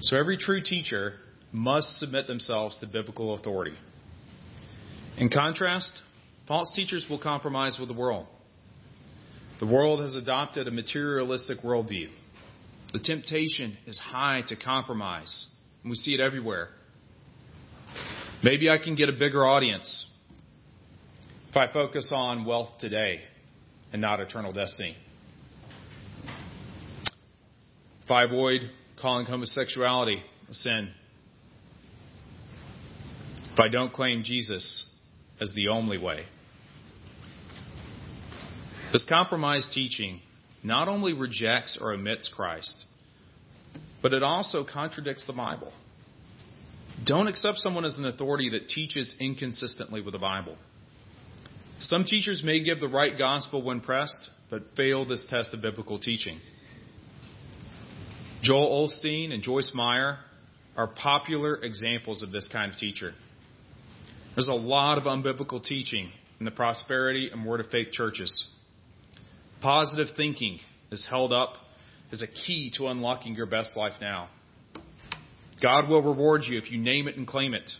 So 0.00 0.16
every 0.16 0.38
true 0.38 0.62
teacher 0.62 1.20
must 1.52 1.98
submit 1.98 2.26
themselves 2.26 2.78
to 2.78 2.86
biblical 2.86 3.34
authority. 3.34 3.76
In 5.20 5.28
contrast, 5.28 5.92
false 6.48 6.72
teachers 6.74 7.06
will 7.10 7.18
compromise 7.18 7.76
with 7.78 7.88
the 7.90 7.94
world. 7.94 8.26
The 9.60 9.66
world 9.66 10.00
has 10.00 10.16
adopted 10.16 10.66
a 10.66 10.70
materialistic 10.70 11.58
worldview. 11.58 12.08
The 12.94 13.00
temptation 13.00 13.76
is 13.86 13.98
high 13.98 14.40
to 14.48 14.56
compromise, 14.56 15.46
and 15.82 15.90
we 15.90 15.96
see 15.96 16.14
it 16.14 16.20
everywhere. 16.20 16.68
Maybe 18.42 18.70
I 18.70 18.78
can 18.78 18.94
get 18.94 19.10
a 19.10 19.12
bigger 19.12 19.46
audience 19.46 20.08
if 21.50 21.56
I 21.56 21.70
focus 21.70 22.10
on 22.16 22.46
wealth 22.46 22.78
today 22.80 23.20
and 23.92 24.00
not 24.00 24.20
eternal 24.20 24.54
destiny. 24.54 24.96
If 28.04 28.10
I 28.10 28.24
avoid 28.24 28.62
calling 28.98 29.26
homosexuality 29.26 30.22
a 30.48 30.54
sin. 30.54 30.94
If 33.52 33.60
I 33.60 33.68
don't 33.68 33.92
claim 33.92 34.22
Jesus 34.24 34.86
as 35.40 35.52
the 35.54 35.68
only 35.68 35.98
way. 35.98 36.24
This 38.92 39.06
compromised 39.08 39.72
teaching 39.72 40.20
not 40.62 40.88
only 40.88 41.12
rejects 41.12 41.78
or 41.80 41.92
omits 41.92 42.30
Christ, 42.34 42.84
but 44.02 44.12
it 44.12 44.22
also 44.22 44.64
contradicts 44.64 45.24
the 45.26 45.32
Bible. 45.32 45.72
Don't 47.04 47.28
accept 47.28 47.58
someone 47.58 47.84
as 47.84 47.98
an 47.98 48.06
authority 48.06 48.50
that 48.50 48.68
teaches 48.68 49.14
inconsistently 49.20 50.02
with 50.02 50.12
the 50.12 50.18
Bible. 50.18 50.56
Some 51.78 52.04
teachers 52.04 52.42
may 52.44 52.62
give 52.62 52.80
the 52.80 52.88
right 52.88 53.16
gospel 53.16 53.64
when 53.64 53.80
pressed, 53.80 54.30
but 54.50 54.62
fail 54.76 55.06
this 55.06 55.26
test 55.30 55.54
of 55.54 55.62
biblical 55.62 55.98
teaching. 55.98 56.40
Joel 58.42 58.88
Osteen 58.88 59.32
and 59.32 59.42
Joyce 59.42 59.72
Meyer 59.74 60.18
are 60.76 60.88
popular 60.88 61.56
examples 61.56 62.22
of 62.22 62.32
this 62.32 62.48
kind 62.52 62.72
of 62.72 62.78
teacher. 62.78 63.14
There's 64.34 64.48
a 64.48 64.54
lot 64.54 64.98
of 64.98 65.04
unbiblical 65.04 65.62
teaching 65.62 66.10
in 66.38 66.44
the 66.44 66.50
prosperity 66.50 67.30
and 67.32 67.44
word 67.44 67.60
of 67.60 67.66
faith 67.70 67.90
churches. 67.92 68.48
Positive 69.60 70.06
thinking 70.16 70.58
is 70.90 71.06
held 71.08 71.32
up 71.32 71.54
as 72.12 72.22
a 72.22 72.26
key 72.26 72.72
to 72.76 72.86
unlocking 72.88 73.34
your 73.34 73.46
best 73.46 73.76
life 73.76 73.94
now. 74.00 74.28
God 75.60 75.88
will 75.88 76.02
reward 76.02 76.42
you 76.44 76.58
if 76.58 76.70
you 76.70 76.78
name 76.78 77.08
it 77.08 77.16
and 77.16 77.26
claim 77.26 77.54
it. 77.54 77.70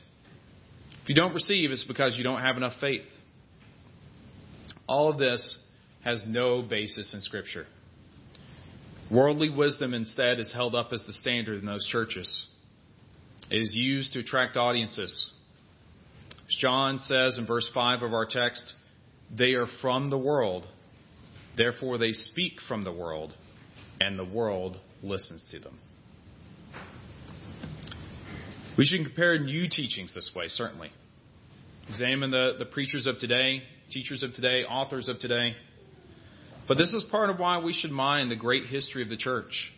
If 1.03 1.09
you 1.09 1.15
don't 1.15 1.33
receive, 1.33 1.71
it's 1.71 1.87
because 1.87 2.17
you 2.19 2.25
don't 2.25 2.43
have 2.43 2.57
enough 2.57 2.75
faith. 2.81 3.07
All 4.87 5.11
of 5.11 5.19
this 5.19 5.59
has 6.05 6.25
no 6.27 6.63
basis 6.63 7.15
in 7.15 7.21
Scripture. 7.21 7.67
Worldly 9.11 9.51
wisdom 9.51 9.95
instead 9.95 10.39
is 10.39 10.53
held 10.53 10.75
up 10.75 10.93
as 10.93 11.03
the 11.07 11.13
standard 11.13 11.61
in 11.61 11.65
those 11.65 11.87
churches. 11.89 12.49
It 13.51 13.57
is 13.57 13.73
used 13.75 14.13
to 14.13 14.21
attract 14.21 14.57
audiences. 14.57 15.33
As 16.51 16.57
John 16.57 16.99
says 16.99 17.39
in 17.39 17.47
verse 17.47 17.71
5 17.73 18.03
of 18.03 18.13
our 18.13 18.27
text, 18.27 18.73
they 19.33 19.53
are 19.53 19.69
from 19.81 20.11
the 20.11 20.19
world, 20.19 20.67
therefore 21.57 21.97
they 21.97 22.11
speak 22.11 22.55
from 22.67 22.83
the 22.83 22.93
world, 22.93 23.33
and 24.01 24.19
the 24.19 24.25
world 24.25 24.77
listens 25.01 25.47
to 25.53 25.61
them. 25.61 25.79
We 28.77 28.85
should 28.85 29.05
compare 29.05 29.39
new 29.39 29.69
teachings 29.69 30.13
this 30.13 30.33
way, 30.35 30.49
certainly. 30.49 30.91
Examine 31.89 32.33
the, 32.33 32.57
the 32.59 32.65
preachers 32.67 33.07
of 33.07 33.21
today, 33.21 33.63
teachers 33.91 34.25
of 34.25 34.35
today, 34.35 34.65
authors 34.65 35.09
of 35.09 35.21
today. 35.21 35.55
But 36.67 36.79
this 36.79 36.93
is 36.93 37.05
part 37.13 37.31
of 37.31 37.39
why 37.39 37.59
we 37.63 37.73
should 37.73 37.93
mind 37.93 38.29
the 38.29 38.37
great 38.37 38.65
history 38.67 39.03
of 39.03 39.09
the 39.09 39.17
church. 39.17 39.71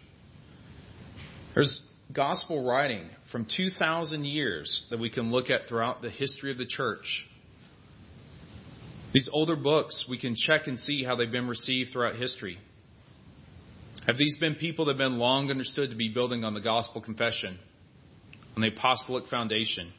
There's 1.55 1.83
gospel 2.13 2.67
writing 2.67 3.09
from 3.31 3.47
2,000 3.57 4.25
years 4.25 4.87
that 4.91 4.99
we 4.99 5.11
can 5.11 5.31
look 5.31 5.51
at 5.51 5.69
throughout 5.69 6.03
the 6.03 6.11
history 6.11 6.51
of 6.51 6.59
the 6.59 6.67
church. 6.67 7.27
These 9.13 9.29
older 9.33 9.57
books, 9.57 10.07
we 10.09 10.19
can 10.19 10.35
check 10.35 10.67
and 10.67 10.79
see 10.79 11.05
how 11.05 11.17
they've 11.17 11.31
been 11.31 11.49
received 11.49 11.91
throughout 11.93 12.17
history. 12.17 12.59
Have 14.07 14.17
these 14.17 14.39
been 14.39 14.55
people 14.57 14.87
that 14.87 14.93
have 14.93 14.99
been 14.99 15.19
long 15.19 15.51
understood 15.51 15.91
to 15.91 15.97
be 15.97 16.09
building 16.09 16.45
on 16.45 16.55
the 16.55 16.61
gospel 16.61 17.01
confession, 17.01 17.59
on 18.57 18.63
the 18.63 18.69
apostolic 18.69 19.29
foundation? 19.29 19.93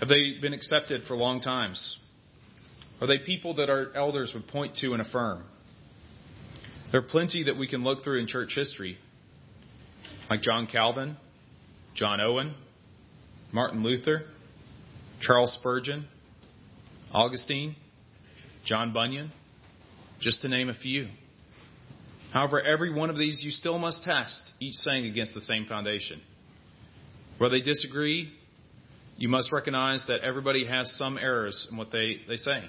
Have 0.00 0.08
they 0.08 0.34
been 0.40 0.52
accepted 0.52 1.02
for 1.08 1.16
long 1.16 1.40
times? 1.40 1.98
Are 3.00 3.06
they 3.06 3.18
people 3.18 3.54
that 3.54 3.70
our 3.70 3.92
elders 3.94 4.32
would 4.34 4.46
point 4.48 4.76
to 4.76 4.92
and 4.92 5.00
affirm? 5.00 5.44
There 6.92 7.00
are 7.00 7.06
plenty 7.06 7.44
that 7.44 7.56
we 7.56 7.66
can 7.66 7.82
look 7.82 8.04
through 8.04 8.20
in 8.20 8.28
church 8.28 8.52
history, 8.54 8.98
like 10.34 10.42
John 10.42 10.66
Calvin, 10.66 11.16
John 11.94 12.20
Owen, 12.20 12.54
Martin 13.52 13.84
Luther, 13.84 14.24
Charles 15.20 15.56
Spurgeon, 15.60 16.08
Augustine, 17.12 17.76
John 18.66 18.92
Bunyan, 18.92 19.30
just 20.20 20.42
to 20.42 20.48
name 20.48 20.68
a 20.68 20.74
few. 20.74 21.06
However, 22.32 22.60
every 22.60 22.92
one 22.92 23.10
of 23.10 23.16
these 23.16 23.38
you 23.44 23.52
still 23.52 23.78
must 23.78 24.02
test, 24.02 24.42
each 24.58 24.74
saying 24.74 25.06
against 25.06 25.34
the 25.34 25.40
same 25.40 25.66
foundation. 25.66 26.20
Where 27.38 27.48
they 27.48 27.60
disagree, 27.60 28.32
you 29.16 29.28
must 29.28 29.52
recognize 29.52 30.04
that 30.08 30.22
everybody 30.24 30.66
has 30.66 30.92
some 30.98 31.16
errors 31.16 31.68
in 31.70 31.76
what 31.76 31.92
they, 31.92 32.22
they 32.26 32.38
say. 32.38 32.64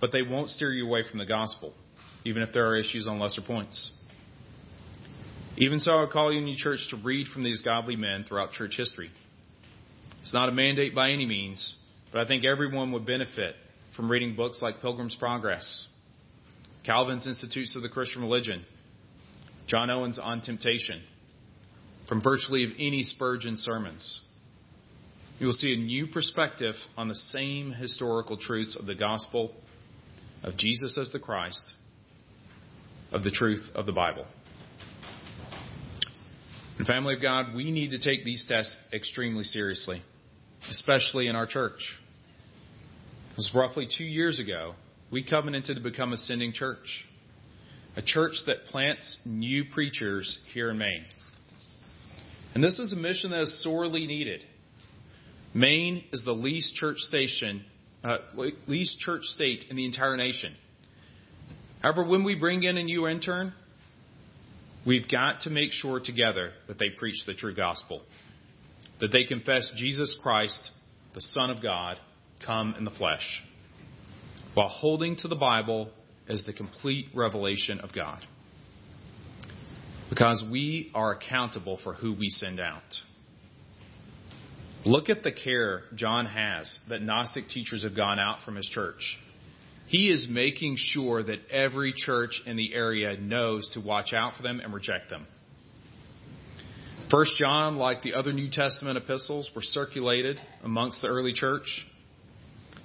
But 0.00 0.12
they 0.12 0.22
won't 0.22 0.48
steer 0.50 0.72
you 0.72 0.86
away 0.86 1.02
from 1.10 1.18
the 1.18 1.26
gospel, 1.26 1.74
even 2.24 2.42
if 2.42 2.52
there 2.52 2.68
are 2.68 2.76
issues 2.76 3.08
on 3.08 3.18
lesser 3.18 3.42
points. 3.42 3.97
Even 5.60 5.80
so, 5.80 5.90
I 5.90 6.06
call 6.06 6.32
you 6.32 6.40
your 6.40 6.56
church 6.56 6.86
to 6.90 6.96
read 6.96 7.26
from 7.26 7.42
these 7.42 7.62
godly 7.62 7.96
men 7.96 8.24
throughout 8.28 8.52
church 8.52 8.74
history. 8.76 9.10
It's 10.20 10.32
not 10.32 10.48
a 10.48 10.52
mandate 10.52 10.94
by 10.94 11.10
any 11.10 11.26
means, 11.26 11.76
but 12.12 12.20
I 12.20 12.28
think 12.28 12.44
everyone 12.44 12.92
would 12.92 13.04
benefit 13.04 13.56
from 13.96 14.08
reading 14.08 14.36
books 14.36 14.62
like 14.62 14.80
Pilgrim's 14.80 15.16
Progress, 15.16 15.88
Calvin's 16.86 17.26
Institutes 17.26 17.74
of 17.74 17.82
the 17.82 17.88
Christian 17.88 18.22
Religion, 18.22 18.64
John 19.66 19.90
Owen's 19.90 20.20
On 20.20 20.40
Temptation, 20.40 21.02
from 22.08 22.22
virtually 22.22 22.72
any 22.78 23.02
Spurgeon 23.02 23.54
sermons. 23.56 24.20
You 25.40 25.46
will 25.46 25.54
see 25.54 25.74
a 25.74 25.76
new 25.76 26.06
perspective 26.06 26.74
on 26.96 27.08
the 27.08 27.16
same 27.16 27.72
historical 27.72 28.36
truths 28.36 28.76
of 28.78 28.86
the 28.86 28.94
gospel, 28.94 29.52
of 30.44 30.56
Jesus 30.56 30.96
as 30.98 31.10
the 31.10 31.18
Christ, 31.18 31.72
of 33.10 33.24
the 33.24 33.32
truth 33.32 33.68
of 33.74 33.86
the 33.86 33.92
Bible. 33.92 34.24
And 36.78 36.86
family 36.86 37.14
of 37.14 37.22
God, 37.22 37.54
we 37.56 37.72
need 37.72 37.90
to 37.90 37.98
take 37.98 38.24
these 38.24 38.46
tests 38.48 38.76
extremely 38.92 39.42
seriously, 39.42 40.00
especially 40.70 41.26
in 41.26 41.34
our 41.34 41.46
church. 41.46 41.80
Because 43.30 43.50
roughly 43.52 43.88
two 43.98 44.04
years 44.04 44.38
ago, 44.38 44.74
we 45.10 45.24
covenanted 45.28 45.76
to 45.76 45.82
become 45.82 46.12
a 46.12 46.16
sending 46.16 46.52
Church, 46.52 47.04
a 47.96 48.02
church 48.02 48.34
that 48.46 48.66
plants 48.66 49.18
new 49.24 49.64
preachers 49.72 50.38
here 50.54 50.70
in 50.70 50.78
Maine. 50.78 51.04
And 52.54 52.62
this 52.62 52.78
is 52.78 52.92
a 52.92 52.96
mission 52.96 53.30
that 53.30 53.40
is 53.40 53.62
sorely 53.62 54.06
needed. 54.06 54.44
Maine 55.54 56.04
is 56.12 56.22
the 56.24 56.32
least 56.32 56.74
church 56.76 56.98
station, 56.98 57.64
uh, 58.04 58.18
least 58.66 59.00
church 59.00 59.24
state 59.24 59.64
in 59.68 59.76
the 59.76 59.84
entire 59.84 60.16
nation. 60.16 60.54
However, 61.80 62.04
when 62.04 62.22
we 62.22 62.36
bring 62.36 62.62
in 62.62 62.76
a 62.76 62.82
new 62.82 63.08
intern, 63.08 63.52
We've 64.86 65.08
got 65.08 65.40
to 65.40 65.50
make 65.50 65.72
sure 65.72 66.00
together 66.00 66.52
that 66.66 66.78
they 66.78 66.90
preach 66.90 67.24
the 67.26 67.34
true 67.34 67.54
gospel, 67.54 68.02
that 69.00 69.12
they 69.12 69.24
confess 69.24 69.70
Jesus 69.76 70.18
Christ, 70.22 70.70
the 71.14 71.20
Son 71.20 71.50
of 71.50 71.62
God, 71.62 71.98
come 72.44 72.74
in 72.78 72.84
the 72.84 72.90
flesh, 72.90 73.42
while 74.54 74.68
holding 74.68 75.16
to 75.16 75.28
the 75.28 75.36
Bible 75.36 75.90
as 76.28 76.44
the 76.44 76.52
complete 76.52 77.06
revelation 77.14 77.80
of 77.80 77.92
God. 77.92 78.20
Because 80.08 80.44
we 80.50 80.90
are 80.94 81.12
accountable 81.12 81.78
for 81.82 81.92
who 81.92 82.14
we 82.14 82.28
send 82.28 82.60
out. 82.60 82.82
Look 84.84 85.10
at 85.10 85.22
the 85.22 85.32
care 85.32 85.82
John 85.94 86.24
has 86.26 86.78
that 86.88 87.02
Gnostic 87.02 87.48
teachers 87.48 87.82
have 87.82 87.96
gone 87.96 88.18
out 88.18 88.38
from 88.44 88.56
his 88.56 88.66
church. 88.66 89.18
He 89.88 90.10
is 90.10 90.28
making 90.30 90.76
sure 90.76 91.22
that 91.22 91.48
every 91.50 91.94
church 91.96 92.42
in 92.46 92.56
the 92.56 92.74
area 92.74 93.16
knows 93.16 93.70
to 93.72 93.80
watch 93.80 94.12
out 94.12 94.36
for 94.36 94.42
them 94.42 94.60
and 94.60 94.74
reject 94.74 95.08
them. 95.08 95.26
First 97.10 97.38
John, 97.38 97.76
like 97.76 98.02
the 98.02 98.12
other 98.12 98.34
New 98.34 98.50
Testament 98.50 98.98
epistles, 98.98 99.50
were 99.56 99.62
circulated 99.62 100.38
amongst 100.62 101.00
the 101.00 101.08
early 101.08 101.32
church. 101.32 101.86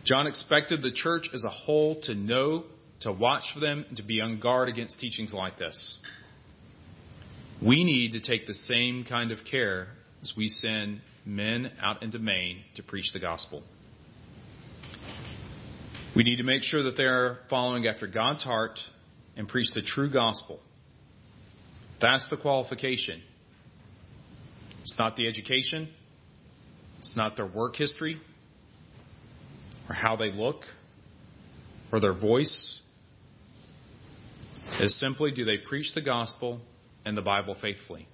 John 0.06 0.28
expected 0.28 0.82
the 0.82 0.94
church 0.94 1.28
as 1.34 1.44
a 1.44 1.50
whole 1.50 2.00
to 2.04 2.16
know, 2.16 2.64
to 3.02 3.12
watch 3.12 3.44
for 3.54 3.60
them, 3.60 3.86
and 3.90 3.98
to 3.98 4.04
be 4.04 4.22
on 4.22 4.40
guard 4.40 4.70
against 4.70 4.98
teachings 5.00 5.34
like 5.34 5.58
this. 5.58 5.98
We 7.62 7.84
need 7.84 8.14
to 8.14 8.22
take 8.22 8.48
the 8.48 8.54
same 8.54 9.04
kind 9.04 9.32
of 9.32 9.40
care 9.50 9.88
as 10.22 10.34
we 10.38 10.48
send 10.48 11.02
men 11.26 11.72
out 11.82 12.02
into 12.02 12.20
Maine 12.20 12.64
to 12.76 12.84
preach 12.84 13.12
the 13.12 13.20
gospel. 13.20 13.62
We 16.16 16.24
need 16.24 16.36
to 16.38 16.44
make 16.44 16.62
sure 16.62 16.84
that 16.84 16.96
they're 16.96 17.40
following 17.50 17.88
after 17.88 18.06
God's 18.06 18.44
heart 18.44 18.78
and 19.36 19.48
preach 19.48 19.68
the 19.74 19.82
true 19.82 20.12
gospel. 20.12 20.60
That's 22.00 22.28
the 22.30 22.38
qualification. 22.38 23.22
It's 24.82 24.96
not 25.00 25.16
the 25.16 25.28
education. 25.28 25.90
It's 27.00 27.18
not 27.18 27.36
their 27.36 27.48
work 27.48 27.76
history 27.76 28.22
or 29.90 29.96
how 29.96 30.16
they 30.16 30.32
look 30.32 30.62
or 31.92 32.00
their 32.00 32.14
voice. 32.14 32.80
It's 34.80 35.00
simply 35.00 35.32
do 35.32 35.46
they 35.46 35.58
preach 35.58 35.94
the 35.96 36.02
gospel 36.02 36.62
and 37.06 37.18
the 37.18 37.22
Bible 37.22 37.56
faithfully? 37.60 38.08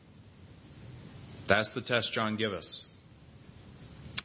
That's 1.49 1.69
the 1.75 1.81
test 1.81 2.13
John 2.13 2.37
gives 2.37 2.53
us. 2.53 2.85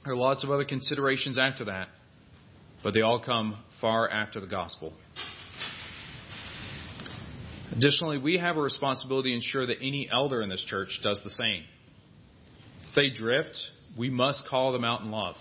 There 0.05 0.13
are 0.13 0.17
lots 0.17 0.45
of 0.45 0.51
other 0.51 0.65
considerations 0.65 1.39
after 1.39 1.65
that 1.65 1.89
but 2.85 2.92
they 2.92 3.01
all 3.01 3.18
come 3.18 3.57
far 3.81 4.09
after 4.09 4.40
the 4.40 4.47
gospel. 4.47 4.92
Additionally, 7.73 8.18
we 8.18 8.37
have 8.37 8.57
a 8.57 8.61
responsibility 8.61 9.31
to 9.31 9.35
ensure 9.35 9.66
that 9.66 9.79
any 9.81 10.09
elder 10.12 10.42
in 10.42 10.51
this 10.51 10.64
church 10.68 11.01
does 11.03 11.20
the 11.25 11.31
same. 11.31 11.64
If 12.90 12.94
they 12.94 13.11
drift, 13.11 13.57
we 13.99 14.11
must 14.11 14.47
call 14.49 14.70
them 14.73 14.85
out 14.85 15.01
in 15.01 15.11
love. 15.11 15.35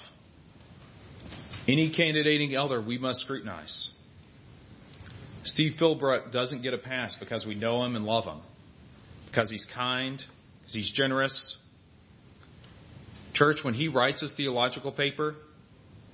Any 1.67 1.93
candidating 1.93 2.55
elder, 2.55 2.81
we 2.81 2.97
must 2.97 3.19
scrutinize. 3.19 3.91
Steve 5.43 5.73
Philbrook 5.79 6.31
doesn't 6.31 6.63
get 6.63 6.73
a 6.73 6.77
pass 6.77 7.15
because 7.19 7.45
we 7.45 7.55
know 7.55 7.83
him 7.83 7.97
and 7.97 8.05
love 8.05 8.23
him, 8.23 8.39
because 9.27 9.51
he's 9.51 9.67
kind, 9.75 10.17
because 10.61 10.73
he's 10.73 10.91
generous. 10.93 11.57
Church, 13.33 13.57
when 13.63 13.73
he 13.73 13.89
writes 13.89 14.21
his 14.21 14.33
theological 14.35 14.91
paper, 14.91 15.35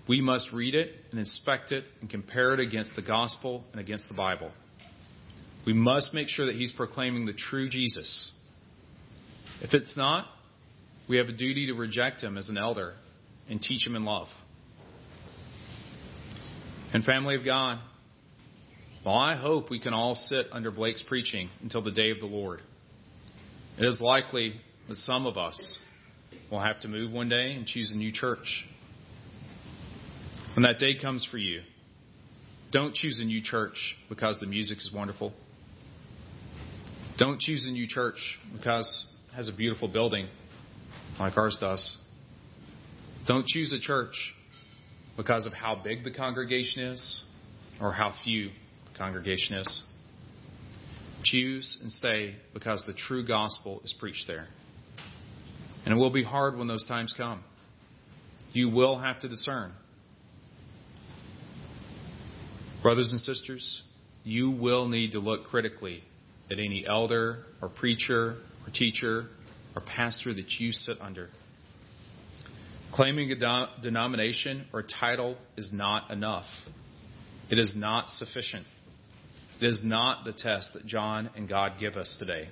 we 0.10 0.22
must 0.22 0.52
read 0.52 0.74
it 0.74 0.90
and 1.12 1.20
inspect 1.20 1.72
it 1.72 1.86
and 2.02 2.10
compare 2.10 2.56
it 2.56 2.60
against 2.60 2.96
the 2.96 3.02
gospel 3.04 3.64
and 3.72 3.80
against 3.80 4.10
the 4.10 4.16
Bible. 4.16 4.52
We 5.68 5.74
must 5.74 6.16
make 6.16 6.30
sure 6.30 6.48
that 6.48 6.56
he's 6.56 6.74
proclaiming 6.74 7.28
the 7.28 7.34
true 7.34 7.70
Jesus. 7.70 8.32
If 9.62 9.76
it's 9.76 9.96
not, 9.96 10.26
we 11.08 11.18
have 11.18 11.28
a 11.28 11.32
duty 11.32 11.68
to 11.68 11.74
reject 11.74 12.24
him 12.24 12.40
as 12.40 12.50
an 12.50 12.58
elder 12.58 12.96
and 13.48 13.62
teach 13.62 13.86
him 13.86 13.96
in 13.96 14.04
love. 14.04 14.28
And, 16.92 17.04
family 17.04 17.36
of 17.36 17.46
God, 17.46 17.78
well, 19.06 19.16
I 19.16 19.36
hope 19.36 19.70
we 19.70 19.80
can 19.80 19.94
all 19.94 20.16
sit 20.16 20.48
under 20.52 20.72
Blake's 20.72 21.04
preaching 21.08 21.52
until 21.62 21.84
the 21.84 21.92
day 21.92 22.10
of 22.10 22.20
the 22.20 22.26
Lord, 22.26 22.62
It 23.78 23.86
is 23.86 24.02
likely 24.02 24.56
that 24.88 24.98
some 24.98 25.28
of 25.28 25.38
us 25.38 25.78
will 26.52 26.60
have 26.60 26.80
to 26.82 26.88
move 26.88 27.12
one 27.12 27.30
day 27.30 27.54
and 27.54 27.68
choose 27.68 27.92
a 27.92 27.96
new 27.96 28.12
church. 28.12 28.66
When 30.56 30.64
that 30.64 30.80
day 30.80 30.98
comes 31.00 31.28
for 31.30 31.38
you, 31.38 31.62
don't 32.72 32.94
choose 32.94 33.20
a 33.20 33.26
new 33.26 33.42
church 33.42 33.96
because 34.10 34.40
the 34.40 34.48
music 34.48 34.78
is 34.78 34.92
wonderful. 34.94 35.34
Don't 37.18 37.40
choose 37.40 37.66
a 37.68 37.72
new 37.72 37.88
church 37.88 38.38
because 38.56 39.06
it 39.32 39.36
has 39.36 39.50
a 39.50 39.56
beautiful 39.56 39.88
building 39.88 40.28
like 41.20 41.38
ours 41.38 41.58
does. 41.60 41.98
Don't 43.28 43.46
choose 43.46 43.74
a 43.74 43.80
church 43.80 44.34
because 45.18 45.46
of 45.46 45.54
how 45.54 45.82
big 45.84 46.04
the 46.04 46.12
congregation 46.12 46.84
is 46.84 47.24
or 47.82 47.92
how 47.92 48.14
few 48.24 48.50
the 48.92 48.98
congregation 48.98 49.58
is. 49.58 49.84
Choose 51.24 51.80
and 51.82 51.92
stay 51.92 52.36
because 52.54 52.84
the 52.88 52.94
true 52.94 53.28
gospel 53.28 53.82
is 53.84 53.94
preached 54.00 54.26
there. 54.28 54.48
And 55.86 55.94
it 55.94 55.98
will 55.98 56.12
be 56.12 56.24
hard 56.24 56.58
when 56.58 56.68
those 56.68 56.88
times 56.88 57.14
come. 57.18 57.44
You 58.54 58.70
will 58.70 58.98
have 58.98 59.20
to 59.22 59.28
discern. 59.28 59.74
Brothers 62.82 63.12
and 63.12 63.20
sisters, 63.20 63.84
you 64.24 64.52
will 64.52 64.88
need 64.88 65.12
to 65.12 65.20
look 65.20 65.46
critically 65.46 66.04
at 66.50 66.60
any 66.60 66.86
elder 66.88 67.44
or 67.62 67.68
preacher 67.68 68.38
or 68.66 68.72
teacher 68.74 69.28
or 69.76 69.82
pastor 69.82 70.34
that 70.34 70.50
you 70.60 70.72
sit 70.72 70.96
under. 71.02 71.30
Claiming 72.94 73.32
a 73.32 73.68
denomination 73.82 74.66
or 74.74 74.84
title 74.84 75.38
is 75.58 75.72
not 75.74 76.10
enough. 76.10 76.46
It 77.50 77.60
is 77.60 77.74
not 77.76 78.08
sufficient. 78.08 78.66
It 79.62 79.66
is 79.66 79.82
not 79.84 80.24
the 80.24 80.32
test 80.32 80.72
that 80.74 80.86
John 80.86 81.30
and 81.36 81.50
God 81.50 81.74
give 81.80 81.96
us 81.96 82.18
today. 82.18 82.48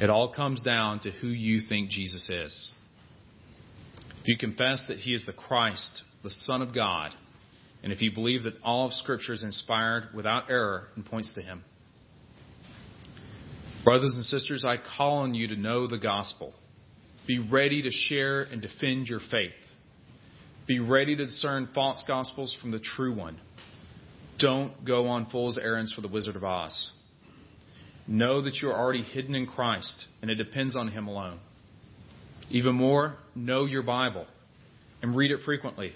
It 0.00 0.08
all 0.08 0.32
comes 0.32 0.62
down 0.62 1.00
to 1.00 1.10
who 1.10 1.28
you 1.28 1.60
think 1.68 1.90
Jesus 1.90 2.28
is. 2.30 2.72
If 4.22 4.28
you 4.28 4.38
confess 4.38 4.84
that 4.88 4.98
he 4.98 5.12
is 5.12 5.26
the 5.26 5.32
Christ, 5.32 6.02
the 6.22 6.30
Son 6.30 6.62
of 6.62 6.74
God, 6.74 7.14
and 7.82 7.92
if 7.92 8.00
you 8.00 8.12
believe 8.12 8.44
that 8.44 8.54
all 8.62 8.86
of 8.86 8.92
Scripture 8.92 9.32
is 9.32 9.42
inspired 9.42 10.08
without 10.14 10.50
error 10.50 10.88
and 10.94 11.04
points 11.04 11.34
to 11.34 11.42
him, 11.42 11.64
brothers 13.84 14.14
and 14.14 14.24
sisters, 14.24 14.64
I 14.64 14.76
call 14.96 15.18
on 15.18 15.34
you 15.34 15.48
to 15.48 15.56
know 15.56 15.86
the 15.86 15.98
gospel. 15.98 16.54
Be 17.26 17.38
ready 17.38 17.82
to 17.82 17.90
share 17.90 18.42
and 18.42 18.62
defend 18.62 19.08
your 19.08 19.20
faith. 19.30 19.52
Be 20.66 20.78
ready 20.78 21.16
to 21.16 21.24
discern 21.24 21.68
false 21.74 22.04
gospels 22.06 22.56
from 22.60 22.70
the 22.70 22.78
true 22.78 23.14
one. 23.14 23.38
Don't 24.38 24.84
go 24.84 25.08
on 25.08 25.26
fool's 25.26 25.58
errands 25.58 25.92
for 25.92 26.00
the 26.00 26.08
Wizard 26.08 26.36
of 26.36 26.44
Oz. 26.44 26.90
Know 28.06 28.42
that 28.42 28.56
you 28.60 28.68
are 28.70 28.76
already 28.76 29.02
hidden 29.02 29.34
in 29.34 29.46
Christ, 29.46 30.06
and 30.20 30.30
it 30.30 30.36
depends 30.36 30.76
on 30.76 30.88
Him 30.88 31.06
alone. 31.06 31.38
Even 32.50 32.74
more, 32.74 33.16
know 33.34 33.64
your 33.64 33.82
Bible 33.82 34.26
and 35.00 35.16
read 35.16 35.30
it 35.30 35.40
frequently. 35.44 35.92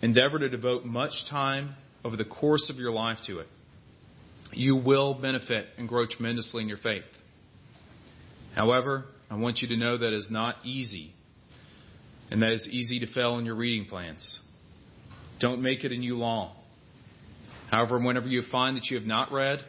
Endeavor 0.00 0.38
to 0.38 0.48
devote 0.48 0.84
much 0.84 1.12
time 1.28 1.74
over 2.04 2.16
the 2.16 2.24
course 2.24 2.70
of 2.70 2.76
your 2.76 2.92
life 2.92 3.18
to 3.26 3.40
it. 3.40 3.48
You 4.52 4.76
will 4.76 5.14
benefit 5.14 5.66
and 5.76 5.88
grow 5.88 6.06
tremendously 6.06 6.62
in 6.62 6.68
your 6.68 6.78
faith. 6.78 7.04
However, 8.54 9.06
I 9.30 9.36
want 9.36 9.58
you 9.58 9.68
to 9.68 9.76
know 9.76 9.98
that 9.98 10.12
is 10.12 10.28
not 10.30 10.56
easy, 10.64 11.12
and 12.30 12.40
that 12.42 12.50
it's 12.50 12.68
easy 12.70 13.00
to 13.00 13.12
fail 13.12 13.38
in 13.38 13.44
your 13.44 13.56
reading 13.56 13.86
plans. 13.86 14.40
Don't 15.40 15.62
make 15.62 15.84
it 15.84 15.92
a 15.92 15.96
new 15.96 16.16
law. 16.16 16.54
However, 17.70 17.98
whenever 17.98 18.28
you 18.28 18.42
find 18.50 18.76
that 18.76 18.86
you 18.86 18.96
have 18.96 19.06
not 19.06 19.30
read, 19.30 19.60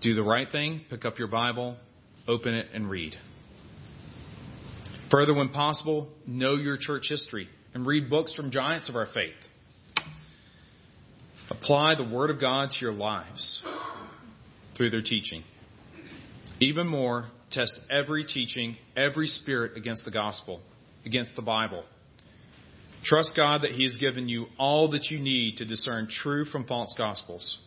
do 0.00 0.14
the 0.14 0.22
right 0.22 0.50
thing, 0.50 0.82
pick 0.88 1.04
up 1.04 1.18
your 1.18 1.28
Bible, 1.28 1.76
open 2.26 2.54
it, 2.54 2.68
and 2.72 2.88
read. 2.88 3.14
Further, 5.10 5.34
when 5.34 5.50
possible, 5.50 6.08
know 6.26 6.54
your 6.54 6.78
church 6.78 7.06
history 7.08 7.48
and 7.74 7.86
read 7.86 8.10
books 8.10 8.34
from 8.34 8.50
giants 8.50 8.88
of 8.88 8.96
our 8.96 9.06
faith. 9.12 9.34
Apply 11.50 11.94
the 11.94 12.08
Word 12.08 12.30
of 12.30 12.40
God 12.40 12.70
to 12.72 12.78
your 12.80 12.92
lives 12.92 13.62
through 14.76 14.90
their 14.90 15.02
teaching. 15.02 15.42
Even 16.60 16.86
more, 16.86 17.26
test 17.50 17.78
every 17.90 18.24
teaching, 18.24 18.76
every 18.96 19.26
spirit 19.26 19.76
against 19.76 20.04
the 20.04 20.10
gospel, 20.10 20.60
against 21.06 21.34
the 21.36 21.42
Bible. 21.42 21.84
Trust 23.04 23.34
God 23.36 23.62
that 23.62 23.70
He 23.70 23.84
has 23.84 23.96
given 23.96 24.28
you 24.28 24.46
all 24.58 24.90
that 24.90 25.06
you 25.10 25.18
need 25.18 25.58
to 25.58 25.64
discern 25.64 26.08
true 26.10 26.44
from 26.44 26.66
false 26.66 26.94
gospels. 26.98 27.58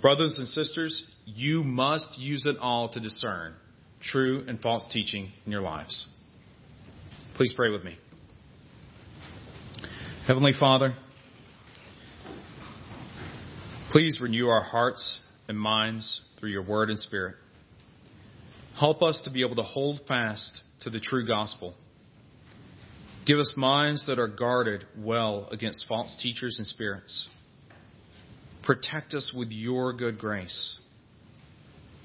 Brothers 0.00 0.38
and 0.38 0.48
sisters, 0.48 1.10
you 1.26 1.62
must 1.62 2.18
use 2.18 2.46
it 2.46 2.56
all 2.60 2.88
to 2.88 3.00
discern 3.00 3.54
true 4.00 4.44
and 4.48 4.60
false 4.60 4.86
teaching 4.92 5.30
in 5.44 5.52
your 5.52 5.60
lives. 5.60 6.08
Please 7.36 7.52
pray 7.54 7.70
with 7.70 7.84
me. 7.84 7.96
Heavenly 10.30 10.52
Father, 10.60 10.94
please 13.90 14.18
renew 14.20 14.46
our 14.46 14.62
hearts 14.62 15.18
and 15.48 15.58
minds 15.58 16.20
through 16.38 16.50
your 16.50 16.62
word 16.62 16.88
and 16.88 16.96
spirit. 16.96 17.34
Help 18.78 19.02
us 19.02 19.20
to 19.24 19.32
be 19.32 19.44
able 19.44 19.56
to 19.56 19.64
hold 19.64 20.02
fast 20.06 20.60
to 20.82 20.90
the 20.90 21.00
true 21.00 21.26
gospel. 21.26 21.74
Give 23.26 23.40
us 23.40 23.54
minds 23.56 24.06
that 24.06 24.20
are 24.20 24.28
guarded 24.28 24.84
well 24.96 25.48
against 25.50 25.86
false 25.88 26.16
teachers 26.22 26.58
and 26.58 26.66
spirits. 26.68 27.28
Protect 28.62 29.14
us 29.14 29.32
with 29.36 29.50
your 29.50 29.92
good 29.92 30.16
grace. 30.16 30.78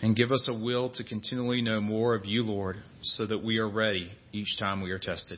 And 0.02 0.16
give 0.16 0.32
us 0.32 0.50
a 0.50 0.64
will 0.66 0.90
to 0.96 1.04
continually 1.04 1.62
know 1.62 1.80
more 1.80 2.16
of 2.16 2.26
you, 2.26 2.42
Lord, 2.42 2.78
so 3.04 3.28
that 3.28 3.44
we 3.44 3.60
are 3.60 3.70
ready 3.70 4.10
each 4.34 4.58
time 4.58 4.82
we 4.82 4.90
are 4.90 4.98
tested. 4.98 5.38